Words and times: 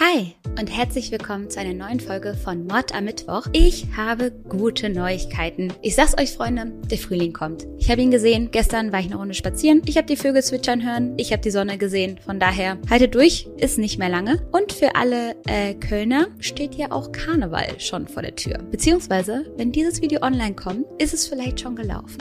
Hi 0.00 0.32
und 0.56 0.68
herzlich 0.68 1.10
willkommen 1.10 1.50
zu 1.50 1.58
einer 1.58 1.74
neuen 1.74 1.98
Folge 1.98 2.34
von 2.34 2.68
Mord 2.68 2.94
am 2.94 3.06
Mittwoch. 3.06 3.48
Ich 3.52 3.84
habe 3.96 4.30
gute 4.30 4.90
Neuigkeiten. 4.90 5.72
Ich 5.82 5.96
sag's 5.96 6.16
euch, 6.16 6.34
Freunde, 6.34 6.66
der 6.88 6.98
Frühling 6.98 7.32
kommt. 7.32 7.66
Ich 7.78 7.90
habe 7.90 8.00
ihn 8.00 8.12
gesehen. 8.12 8.52
Gestern 8.52 8.92
war 8.92 9.00
ich 9.00 9.06
eine 9.06 9.16
Runde 9.16 9.34
spazieren. 9.34 9.82
Ich 9.86 9.96
habe 9.96 10.06
die 10.06 10.14
Vögel 10.14 10.44
zwitschern 10.44 10.86
hören. 10.86 11.14
Ich 11.16 11.32
habe 11.32 11.42
die 11.42 11.50
Sonne 11.50 11.78
gesehen. 11.78 12.20
Von 12.24 12.38
daher, 12.38 12.78
haltet 12.88 13.16
durch, 13.16 13.48
ist 13.56 13.76
nicht 13.78 13.98
mehr 13.98 14.08
lange. 14.08 14.48
Und 14.52 14.72
für 14.72 14.94
alle 14.94 15.34
äh, 15.48 15.74
Kölner 15.74 16.28
steht 16.38 16.76
ja 16.76 16.92
auch 16.92 17.10
Karneval 17.10 17.80
schon 17.80 18.06
vor 18.06 18.22
der 18.22 18.36
Tür. 18.36 18.58
Beziehungsweise, 18.70 19.52
wenn 19.56 19.72
dieses 19.72 20.00
Video 20.00 20.22
online 20.22 20.54
kommt, 20.54 20.86
ist 21.02 21.12
es 21.12 21.26
vielleicht 21.26 21.58
schon 21.58 21.74
gelaufen. 21.74 22.18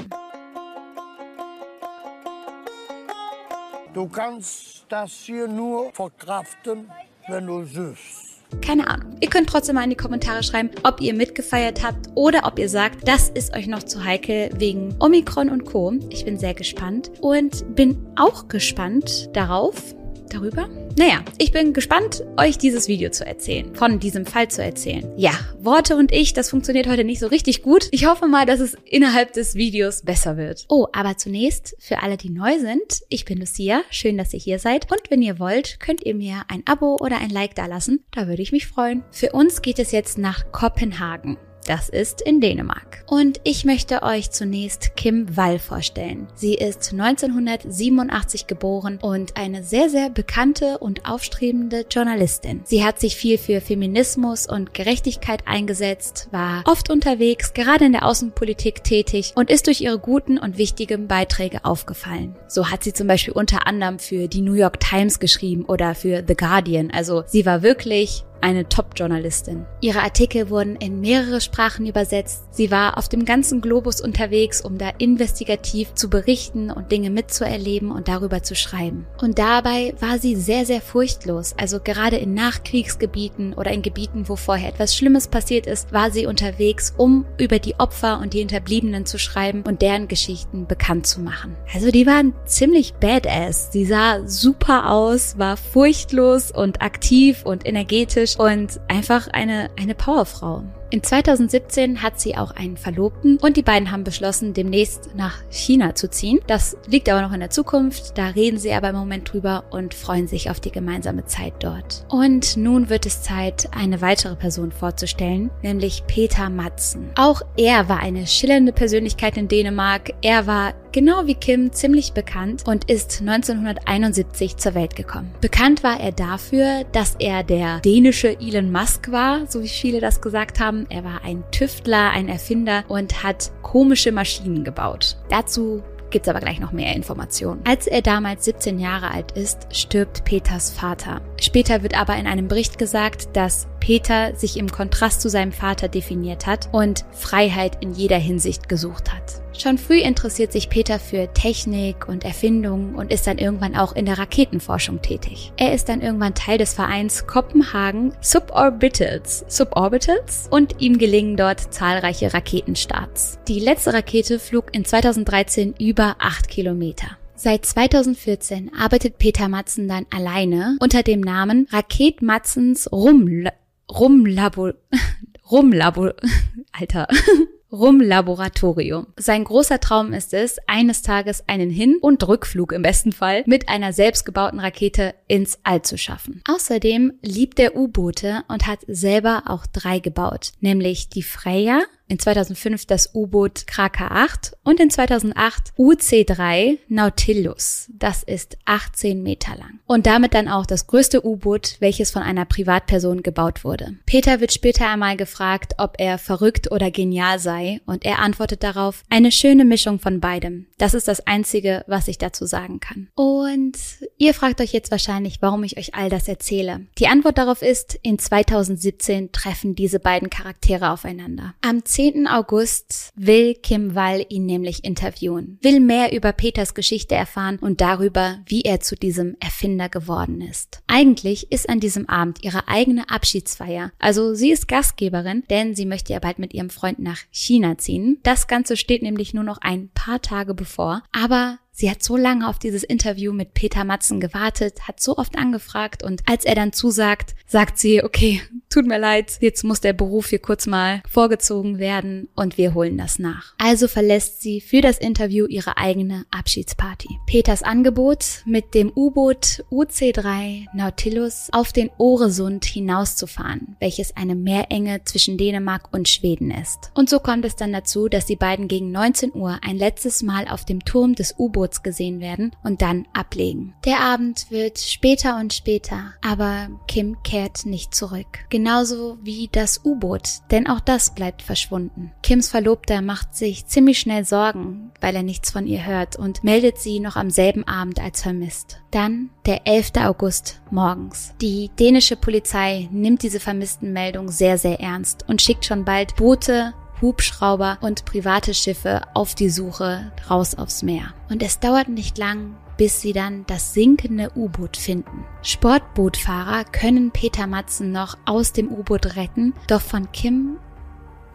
Du 3.94 4.08
kannst 4.08 4.86
das 4.90 5.12
hier 5.12 5.48
nur 5.48 5.92
verkraften, 5.92 6.90
wenn 7.28 7.48
du 7.48 7.64
süßt. 7.64 8.28
Keine 8.62 8.88
Ahnung. 8.88 9.18
Ihr 9.20 9.30
könnt 9.30 9.50
trotzdem 9.50 9.76
mal 9.76 9.84
in 9.84 9.90
die 9.90 9.98
Kommentare 9.98 10.42
schreiben, 10.42 10.72
ob 10.84 11.02
ihr 11.02 11.14
mitgefeiert 11.14 11.84
habt 11.84 12.08
oder 12.16 12.46
ob 12.46 12.58
ihr 12.58 12.70
sagt, 12.70 13.08
das 13.08 13.30
ist 13.30 13.54
euch 13.56 13.68
noch 13.68 13.84
zu 13.84 14.04
heikel 14.04 14.50
wegen 14.58 14.96
Omikron 15.00 15.50
und 15.50 15.66
Co. 15.66 15.94
Ich 16.10 16.24
bin 16.24 16.40
sehr 16.40 16.54
gespannt 16.54 17.12
und 17.20 17.76
bin 17.76 17.98
auch 18.16 18.48
gespannt 18.48 19.30
darauf, 19.34 19.96
darüber? 20.34 20.70
Naja, 20.98 21.24
ich 21.38 21.52
bin 21.52 21.74
gespannt, 21.74 22.24
euch 22.38 22.58
dieses 22.58 22.88
Video 22.88 23.12
zu 23.12 23.26
erzählen, 23.26 23.74
von 23.76 24.00
diesem 24.00 24.26
Fall 24.26 24.48
zu 24.48 24.64
erzählen. 24.64 25.12
Ja, 25.16 25.32
Worte 25.60 25.96
und 25.96 26.12
ich, 26.12 26.34
das 26.34 26.50
funktioniert 26.50 26.88
heute 26.88 27.04
nicht 27.04 27.20
so 27.20 27.28
richtig 27.28 27.62
gut. 27.62 27.88
Ich 27.92 28.06
hoffe 28.06 28.28
mal, 28.28 28.46
dass 28.46 28.60
es 28.60 28.76
innerhalb 28.86 29.34
des 29.34 29.56
Videos 29.56 30.02
besser 30.02 30.38
wird. 30.38 30.66
Oh, 30.70 30.88
aber 30.94 31.18
zunächst, 31.18 31.76
für 31.80 32.02
alle, 32.02 32.18
die 32.18 32.30
neu 32.30 32.60
sind, 32.60 33.02
ich 33.10 33.26
bin 33.26 33.38
Lucia, 33.38 33.82
schön, 33.90 34.18
dass 34.18 34.34
ihr 34.34 34.40
hier 34.40 34.60
seid. 34.60 34.92
Und 34.92 35.02
wenn 35.10 35.22
ihr 35.22 35.40
wollt, 35.40 35.80
könnt 35.80 36.04
ihr 36.04 36.16
mir 36.16 36.42
ein 36.48 36.64
Abo 36.66 36.98
oder 37.00 37.20
ein 37.20 37.30
Like 37.30 37.56
dalassen, 37.56 38.04
da 38.12 38.28
würde 38.28 38.42
ich 38.42 38.52
mich 38.52 38.68
freuen. 38.68 39.04
Für 39.12 39.32
uns 39.32 39.62
geht 39.62 39.80
es 39.80 39.92
jetzt 39.92 40.18
nach 40.18 40.52
Kopenhagen. 40.52 41.38
Das 41.68 41.90
ist 41.90 42.22
in 42.22 42.40
Dänemark. 42.40 43.04
Und 43.08 43.42
ich 43.44 43.66
möchte 43.66 44.02
euch 44.02 44.32
zunächst 44.32 44.96
Kim 44.96 45.36
Wall 45.36 45.60
vorstellen. 45.60 46.28
Sie 46.34 46.54
ist 46.54 46.94
1987 46.94 48.48
geboren 48.48 49.00
und 49.02 49.36
eine 49.36 49.64
sehr, 49.64 49.90
sehr 49.90 50.10
bekannte 50.10 50.78
und 50.78 51.06
aufstrebende 51.06 51.86
Journalistin. 51.92 52.62
Sie 52.64 52.86
hat 52.86 53.02
sich 53.02 53.18
viel 53.18 53.38
für 53.38 53.60
Feminismus 53.60 54.48
und 54.48 54.74
Gerechtigkeit 54.74 55.44
eingesetzt, 55.46 56.30
war 56.32 56.64
oft 56.66 56.90
unterwegs, 56.90 57.54
gerade 57.54 57.86
in 57.86 57.92
der 57.92 58.06
Außenpolitik 58.06 58.86
tätig 58.86 59.34
und 59.36 59.50
ist 59.50 59.68
durch 59.68 59.82
ihre 59.82 60.00
guten 60.00 60.38
und 60.38 60.58
wichtigen 60.58 61.08
Beiträge 61.08 61.66
aufgefallen. 61.66 62.34
So 62.48 62.72
hat 62.72 62.86
sie 62.86 62.94
zum 62.94 63.08
Beispiel 63.08 63.34
unter 63.34 63.68
anderem 63.68 64.00
für 64.00 64.30
die 64.30 64.42
New 64.42 64.54
York 64.54 64.80
Times 64.80 65.20
geschrieben 65.20 65.66
oder 65.66 65.96
für 65.96 66.24
The 66.26 66.36
Guardian. 66.36 66.92
Also 66.92 67.24
sie 67.28 67.46
war 67.46 67.62
wirklich 67.62 68.24
eine 68.42 68.68
Top-Journalistin. 68.70 69.66
Ihre 69.82 70.02
Artikel 70.02 70.50
wurden 70.50 70.76
in 70.76 71.02
mehrere 71.02 71.42
Sprachen 71.42 71.86
übersetzt. 71.86 72.44
Sie 72.52 72.72
war 72.72 72.98
auf 72.98 73.10
dem 73.10 73.26
ganzen 73.26 73.62
Globus 73.62 74.02
unterwegs, 74.02 74.62
um 74.62 74.78
da 74.78 74.90
investigativ 74.98 75.94
zu 75.94 76.10
berichten 76.10 76.72
und 76.72 76.92
Dinge 76.92 77.10
mitzuerleben 77.10 77.92
und 77.92 78.08
darüber 78.08 78.44
zu 78.44 78.56
schreiben. 78.56 79.06
Und 79.22 79.40
dabei 79.40 79.94
war 80.00 80.20
sie 80.20 80.36
sehr, 80.36 80.66
sehr 80.66 80.82
furchtlos. 80.82 81.56
Also 81.58 81.80
gerade 81.80 82.18
in 82.18 82.34
Nachkriegsgebieten 82.34 83.54
oder 83.54 83.72
in 83.72 83.82
Gebieten, 83.82 84.28
wo 84.28 84.36
vorher 84.36 84.70
etwas 84.70 84.96
Schlimmes 84.96 85.28
passiert 85.28 85.66
ist, 85.66 85.92
war 85.94 86.12
sie 86.12 86.26
unterwegs, 86.26 86.94
um 86.98 87.26
über 87.38 87.60
die 87.60 87.80
Opfer 87.80 88.20
und 88.20 88.34
die 88.34 88.40
Hinterbliebenen 88.40 89.06
zu 89.06 89.18
schreiben 89.18 89.64
und 89.68 89.82
deren 89.82 90.08
Geschichten 90.08 90.68
bekannt 90.68 91.08
zu 91.08 91.22
machen. 91.22 91.56
Also 91.74 91.92
die 91.92 92.06
waren 92.06 92.34
ziemlich 92.46 92.94
badass. 92.96 93.72
Sie 93.72 93.86
sah 93.86 94.28
super 94.28 94.92
aus, 94.92 95.38
war 95.38 95.58
furchtlos 95.58 96.52
und 96.52 96.82
aktiv 96.82 97.44
und 97.44 97.66
energetisch 97.66 98.27
sympathisch 98.28 98.38
und 98.40 98.80
einfach 98.88 99.28
eine, 99.30 99.70
eine 99.80 99.96
Powerfrau. 99.96 100.64
In 100.90 101.04
2017 101.04 102.02
hat 102.02 102.18
sie 102.18 102.38
auch 102.38 102.52
einen 102.52 102.78
Verlobten 102.78 103.38
und 103.40 103.58
die 103.58 103.62
beiden 103.62 103.92
haben 103.92 104.06
beschlossen, 104.06 104.54
demnächst 104.54 105.10
nach 105.16 105.42
China 105.50 105.96
zu 105.96 106.10
ziehen. 106.10 106.40
Das 106.48 106.78
liegt 106.88 107.10
aber 107.10 107.22
noch 107.22 107.34
in 107.34 107.42
der 107.42 107.50
Zukunft, 107.50 108.18
da 108.18 108.28
reden 108.28 108.58
sie 108.58 108.72
aber 108.72 108.90
im 108.90 108.96
Moment 108.96 109.34
drüber 109.34 109.66
und 109.70 109.94
freuen 109.94 110.28
sich 110.28 110.50
auf 110.50 110.62
die 110.62 110.72
gemeinsame 110.72 111.26
Zeit 111.26 111.56
dort. 111.60 112.06
Und 112.08 112.56
nun 112.56 112.90
wird 112.90 113.06
es 113.06 113.22
Zeit, 113.22 113.68
eine 113.76 114.00
weitere 114.00 114.38
Person 114.38 114.72
vorzustellen, 114.72 115.52
nämlich 115.62 116.04
Peter 116.08 116.50
Matzen. 116.50 117.10
Auch 117.16 117.42
er 117.58 117.90
war 117.90 118.00
eine 118.00 118.26
schillernde 118.26 118.72
Persönlichkeit 118.72 119.36
in 119.36 119.50
Dänemark. 119.50 120.14
Er 120.22 120.48
war 120.48 120.74
genau 120.94 121.28
wie 121.28 121.36
Kim 121.36 121.74
ziemlich 121.74 122.14
bekannt 122.14 122.64
und 122.66 122.90
ist 122.90 123.22
1971 123.22 124.58
zur 124.58 124.74
Welt 124.74 124.96
gekommen. 124.96 125.32
Bekannt 125.42 125.84
war 125.84 126.00
er 126.00 126.12
dafür, 126.12 126.86
dass 126.92 127.16
er 127.20 127.44
der 127.44 127.82
dänische 127.82 128.40
Elon 128.40 128.72
Musk 128.72 129.12
war, 129.12 129.46
so 129.48 129.62
wie 129.62 129.68
viele 129.68 130.00
das 130.00 130.22
gesagt 130.22 130.60
haben 130.60 130.77
er 130.90 131.04
war 131.04 131.24
ein 131.24 131.44
Tüftler, 131.52 132.12
ein 132.12 132.30
Erfinder 132.30 132.84
und 132.88 133.24
hat 133.24 133.52
komische 133.64 134.12
Maschinen 134.12 134.64
gebaut. 134.64 135.18
Dazu 135.30 135.82
gibt's 136.10 136.30
aber 136.30 136.40
gleich 136.40 136.60
noch 136.60 136.72
mehr 136.72 136.96
Informationen. 136.96 137.62
Als 137.66 137.88
er 137.88 138.02
damals 138.02 138.46
17 138.46 138.80
Jahre 138.80 139.12
alt 139.12 139.32
ist, 139.34 139.68
stirbt 139.72 140.24
Peters 140.24 140.72
Vater. 140.72 141.22
Später 141.42 141.84
wird 141.84 142.00
aber 142.00 142.16
in 142.16 142.28
einem 142.28 142.48
Bericht 142.48 142.78
gesagt, 142.78 143.36
dass 143.36 143.68
Peter 143.80 144.36
sich 144.36 144.58
im 144.58 144.72
Kontrast 144.72 145.22
zu 145.22 145.30
seinem 145.30 145.52
Vater 145.52 145.88
definiert 145.88 146.46
hat 146.46 146.70
und 146.72 147.06
Freiheit 147.12 147.84
in 147.84 147.94
jeder 147.94 148.18
Hinsicht 148.18 148.70
gesucht 148.70 149.14
hat. 149.14 149.42
Schon 149.58 149.80
früh 149.80 149.98
interessiert 150.00 150.52
sich 150.52 150.70
Peter 150.70 151.00
für 151.00 151.34
Technik 151.34 152.08
und 152.08 152.24
Erfindungen 152.24 152.94
und 152.94 153.12
ist 153.12 153.26
dann 153.26 153.40
irgendwann 153.40 153.76
auch 153.76 153.96
in 153.96 154.06
der 154.06 154.20
Raketenforschung 154.20 155.02
tätig. 155.02 155.52
Er 155.58 155.74
ist 155.74 155.90
dann 155.90 156.02
irgendwann 156.02 156.36
Teil 156.36 156.60
des 156.60 156.76
Vereins 156.76 157.26
Kopenhagen 157.26 158.14
Suborbitals, 158.22 159.46
Suborbitals 159.48 160.48
und 160.52 160.80
ihm 160.80 161.00
gelingen 161.00 161.38
dort 161.38 161.74
zahlreiche 161.74 162.36
Raketenstarts. 162.36 163.40
Die 163.48 163.60
letzte 163.60 163.96
Rakete 163.96 164.38
flog 164.38 164.76
in 164.76 164.86
2013 164.86 165.74
über 165.80 166.18
acht 166.20 166.50
Kilometer. 166.50 167.18
Seit 167.36 167.66
2014 167.66 168.72
arbeitet 168.78 169.18
Peter 169.18 169.48
Matzen 169.48 169.88
dann 169.88 170.06
alleine 170.14 170.78
unter 170.80 171.02
dem 171.02 171.22
Namen 171.22 171.68
Raket 171.72 172.22
Matzens 172.22 172.92
Rum 172.92 173.48
Rumlabor 173.92 174.76
Rumlabor 175.52 176.14
Alter 176.72 177.08
Rumlaboratorium. 177.72 179.08
Sein 179.18 179.44
großer 179.44 179.80
Traum 179.80 180.14
ist 180.14 180.34
es, 180.34 180.58
eines 180.68 181.02
Tages 181.02 181.44
einen 181.48 181.70
Hin- 181.70 181.98
und 182.00 182.28
Rückflug 182.28 182.72
im 182.72 182.82
besten 182.82 183.12
Fall 183.12 183.44
mit 183.46 183.70
einer 183.70 183.94
selbstgebauten 183.94 184.60
Rakete 184.60 185.14
ins 185.28 185.60
All 185.64 185.82
zu 185.82 185.98
schaffen. 185.98 186.42
Außerdem 186.50 187.14
liebt 187.22 187.60
er 187.60 187.76
U-Boote 187.76 188.44
und 188.48 188.68
hat 188.68 188.80
selber 188.88 189.44
auch 189.48 189.66
drei 189.66 190.00
gebaut, 190.00 190.54
nämlich 190.62 191.10
die 191.10 191.24
Freya, 191.24 191.82
in 192.08 192.20
2005 192.20 192.86
das 192.86 193.14
U-Boot 193.14 193.68
Kraka 193.68 194.08
8 194.08 194.54
und 194.64 194.80
in 194.80 194.90
2008 194.90 195.74
UC3 195.78 196.78
Nautilus. 196.88 197.90
Das 197.94 198.24
ist 198.24 198.58
18 198.66 199.22
Meter 199.22 199.56
lang. 199.56 199.80
Und 199.86 200.06
damit 200.06 200.34
dann 200.34 200.48
auch 200.48 200.66
das 200.66 200.88
größte 200.88 201.26
U-Boot, 201.26 201.78
welches 201.80 202.12
von 202.12 202.22
einer 202.22 202.46
Privatperson 202.46 203.24
gebaut 203.24 203.64
wurde. 203.64 203.96
Peter 204.06 204.40
wird 204.40 204.54
später 204.54 204.90
einmal 204.90 205.18
gefragt, 205.18 205.74
ob 205.78 205.96
er 205.98 206.18
verrückt 206.18 206.72
oder 206.72 206.92
genial 206.92 207.40
sei 207.40 207.82
und 207.86 208.06
er 208.06 208.20
antwortet 208.20 208.64
darauf, 208.64 209.04
eine 209.10 209.32
schöne 209.32 209.66
Mischung 209.66 210.00
von 210.00 210.20
beidem. 210.20 210.68
Das 210.78 210.94
ist 210.94 211.08
das 211.08 211.26
Einzige, 211.28 211.84
was 211.88 212.08
ich 212.08 212.18
dazu 212.18 212.46
sagen 212.46 212.80
kann. 212.80 213.08
Und 213.16 213.78
ihr 214.18 214.34
fragt 214.34 214.62
euch 214.62 214.74
jetzt 214.74 214.92
wahrscheinlich, 214.92 215.42
warum 215.42 215.64
ich 215.64 215.78
euch 215.78 215.96
all 215.96 216.10
das 216.10 216.28
erzähle. 216.28 216.86
Die 216.98 217.08
Antwort 217.08 217.38
darauf 217.38 217.62
ist, 217.62 218.00
in 218.02 218.20
2017 218.20 219.32
treffen 219.32 219.76
diese 219.76 220.00
beiden 220.00 220.30
Charaktere 220.30 220.92
aufeinander. 220.92 221.56
Am 221.62 221.84
10. 221.98 222.28
August 222.28 223.12
will 223.16 223.56
Kim 223.56 223.96
Wall 223.96 224.24
ihn 224.30 224.46
nämlich 224.46 224.84
interviewen, 224.84 225.58
will 225.64 225.80
mehr 225.80 226.14
über 226.14 226.32
Peters 226.32 226.76
Geschichte 226.76 227.16
erfahren 227.16 227.58
und 227.58 227.82
darüber, 227.82 228.38
wie 228.46 228.62
er 228.62 228.82
zu 228.82 228.96
diesem 228.96 229.36
Erfinder 229.40 229.90
geworden 229.90 230.42
ist. 230.42 230.84
Eigentlich 230.86 231.52
ist 231.52 231.68
an 231.68 231.80
diesem 231.80 232.08
Abend 232.08 232.44
ihre 232.44 232.68
eigene 232.68 233.10
Abschiedsfeier, 233.10 233.94
also 233.98 234.36
sie 234.36 234.52
ist 234.52 234.68
Gastgeberin, 234.68 235.44
denn 235.50 235.74
sie 235.74 235.88
möchte 235.88 236.14
ja 236.14 236.20
bald 236.20 236.38
mit 236.38 236.54
ihrem 236.54 236.70
Freund 236.70 237.00
nach 237.00 237.22
China 237.32 237.80
ziehen. 237.80 238.20
Das 238.22 238.46
Ganze 238.46 238.78
steht 238.78 239.02
nämlich 239.02 239.34
nur 239.34 239.44
noch 239.44 239.58
ein 239.62 239.90
paar 239.96 240.22
Tage 240.22 240.54
bevor, 240.54 241.02
aber 241.12 241.58
Sie 241.80 241.92
hat 241.92 242.02
so 242.02 242.18
lange 242.18 242.50
auf 242.50 242.58
dieses 242.58 242.84
Interview 242.84 243.32
mit 243.32 243.54
Peter 243.54 243.84
Matzen 243.84 244.20
gewartet, 244.20 244.88
hat 244.88 245.00
so 245.00 245.16
oft 245.16 245.38
angefragt 245.38 246.02
und 246.02 246.24
als 246.26 246.44
er 246.44 246.56
dann 246.56 246.74
zusagt, 246.74 247.36
sagt 247.46 247.78
sie, 247.78 248.04
okay, 248.04 248.42
tut 248.68 248.88
mir 248.88 248.98
leid, 248.98 249.38
jetzt 249.42 249.64
muss 249.64 249.80
der 249.80 249.94
Beruf 249.94 250.30
hier 250.30 250.40
kurz 250.40 250.66
mal 250.66 251.04
vorgezogen 251.08 251.78
werden 251.78 252.30
und 252.36 252.58
wir 252.58 252.74
holen 252.74 252.98
das 252.98 253.20
nach. 253.20 253.54
Also 253.60 253.88
verlässt 253.88 254.42
sie 254.42 254.60
für 254.60 254.82
das 254.82 254.98
Interview 254.98 255.46
ihre 255.46 255.78
eigene 255.78 256.26
Abschiedsparty. 256.32 257.10
Peters 257.28 257.62
Angebot, 257.62 258.42
mit 258.48 258.74
dem 258.74 258.92
U-Boot 258.96 259.64
UC3 259.70 260.66
Nautilus 260.74 261.50
auf 261.52 261.74
den 261.74 261.92
Oresund 262.00 262.66
hinauszufahren, 262.66 263.78
welches 263.80 264.18
eine 264.18 264.34
Meerenge 264.34 265.02
zwischen 265.06 265.38
Dänemark 265.38 265.94
und 265.94 266.10
Schweden 266.10 266.50
ist. 266.50 266.90
Und 266.96 267.08
so 267.08 267.20
kommt 267.20 267.46
es 267.46 267.56
dann 267.56 267.72
dazu, 267.72 268.08
dass 268.10 268.26
die 268.26 268.36
beiden 268.36 268.68
gegen 268.68 268.92
19 268.92 269.36
Uhr 269.36 269.60
ein 269.62 269.78
letztes 269.78 270.24
Mal 270.24 270.48
auf 270.48 270.66
dem 270.66 270.84
Turm 270.84 271.14
des 271.14 271.36
U-Boots 271.38 271.67
gesehen 271.84 272.20
werden 272.20 272.56
und 272.64 272.82
dann 272.82 273.08
ablegen. 273.14 273.74
Der 273.86 274.02
Abend 274.02 274.50
wird 274.50 274.80
später 274.80 275.38
und 275.40 275.54
später, 275.54 276.14
aber 276.22 276.70
Kim 276.88 277.18
kehrt 277.24 277.66
nicht 277.66 277.94
zurück. 277.94 278.28
Genauso 278.50 279.18
wie 279.22 279.50
das 279.52 279.82
U-Boot, 279.84 280.30
denn 280.52 280.68
auch 280.68 280.80
das 280.80 281.14
bleibt 281.14 281.42
verschwunden. 281.42 282.12
Kims 282.24 282.50
Verlobter 282.50 283.02
macht 283.02 283.36
sich 283.36 283.68
ziemlich 283.68 284.00
schnell 284.00 284.26
Sorgen, 284.26 284.92
weil 285.02 285.16
er 285.16 285.24
nichts 285.24 285.52
von 285.52 285.68
ihr 285.68 285.86
hört 285.86 286.16
und 286.18 286.44
meldet 286.44 286.78
sie 286.78 287.00
noch 287.00 287.16
am 287.16 287.30
selben 287.30 287.66
Abend 287.66 288.00
als 288.00 288.22
vermisst. 288.22 288.82
Dann 288.92 289.30
der 289.46 289.68
11. 289.68 289.92
August 290.00 290.62
morgens. 290.72 291.34
Die 291.42 291.70
dänische 291.80 292.16
Polizei 292.16 292.88
nimmt 292.92 293.24
diese 293.24 293.40
vermissten 293.40 293.94
Meldung 293.94 294.30
sehr, 294.30 294.58
sehr 294.58 294.80
ernst 294.80 295.26
und 295.28 295.42
schickt 295.42 295.66
schon 295.66 295.86
bald 295.86 296.16
Boote, 296.16 296.74
Hubschrauber 297.02 297.78
und 297.82 298.06
private 298.06 298.54
Schiffe 298.54 299.02
auf 299.14 299.36
die 299.36 299.50
Suche 299.50 300.12
raus 300.30 300.56
aufs 300.56 300.84
Meer. 300.84 301.14
Und 301.30 301.44
es 301.44 301.60
dauert 301.60 301.90
nicht 301.90 302.18
lang, 302.18 302.56
bis 302.78 303.02
sie 303.02 303.14
dann 303.14 303.46
das 303.48 303.74
sinkende 303.74 304.32
U-Boot 304.36 304.78
finden. 304.78 305.26
Sportbootfahrer 305.42 306.64
können 306.66 307.12
Peter 307.12 307.48
Matzen 307.48 307.92
noch 307.92 308.18
aus 308.26 308.54
dem 308.54 308.70
U-Boot 308.70 309.16
retten, 309.16 309.54
doch 309.68 309.82
von 309.82 310.12
Kim 310.12 310.58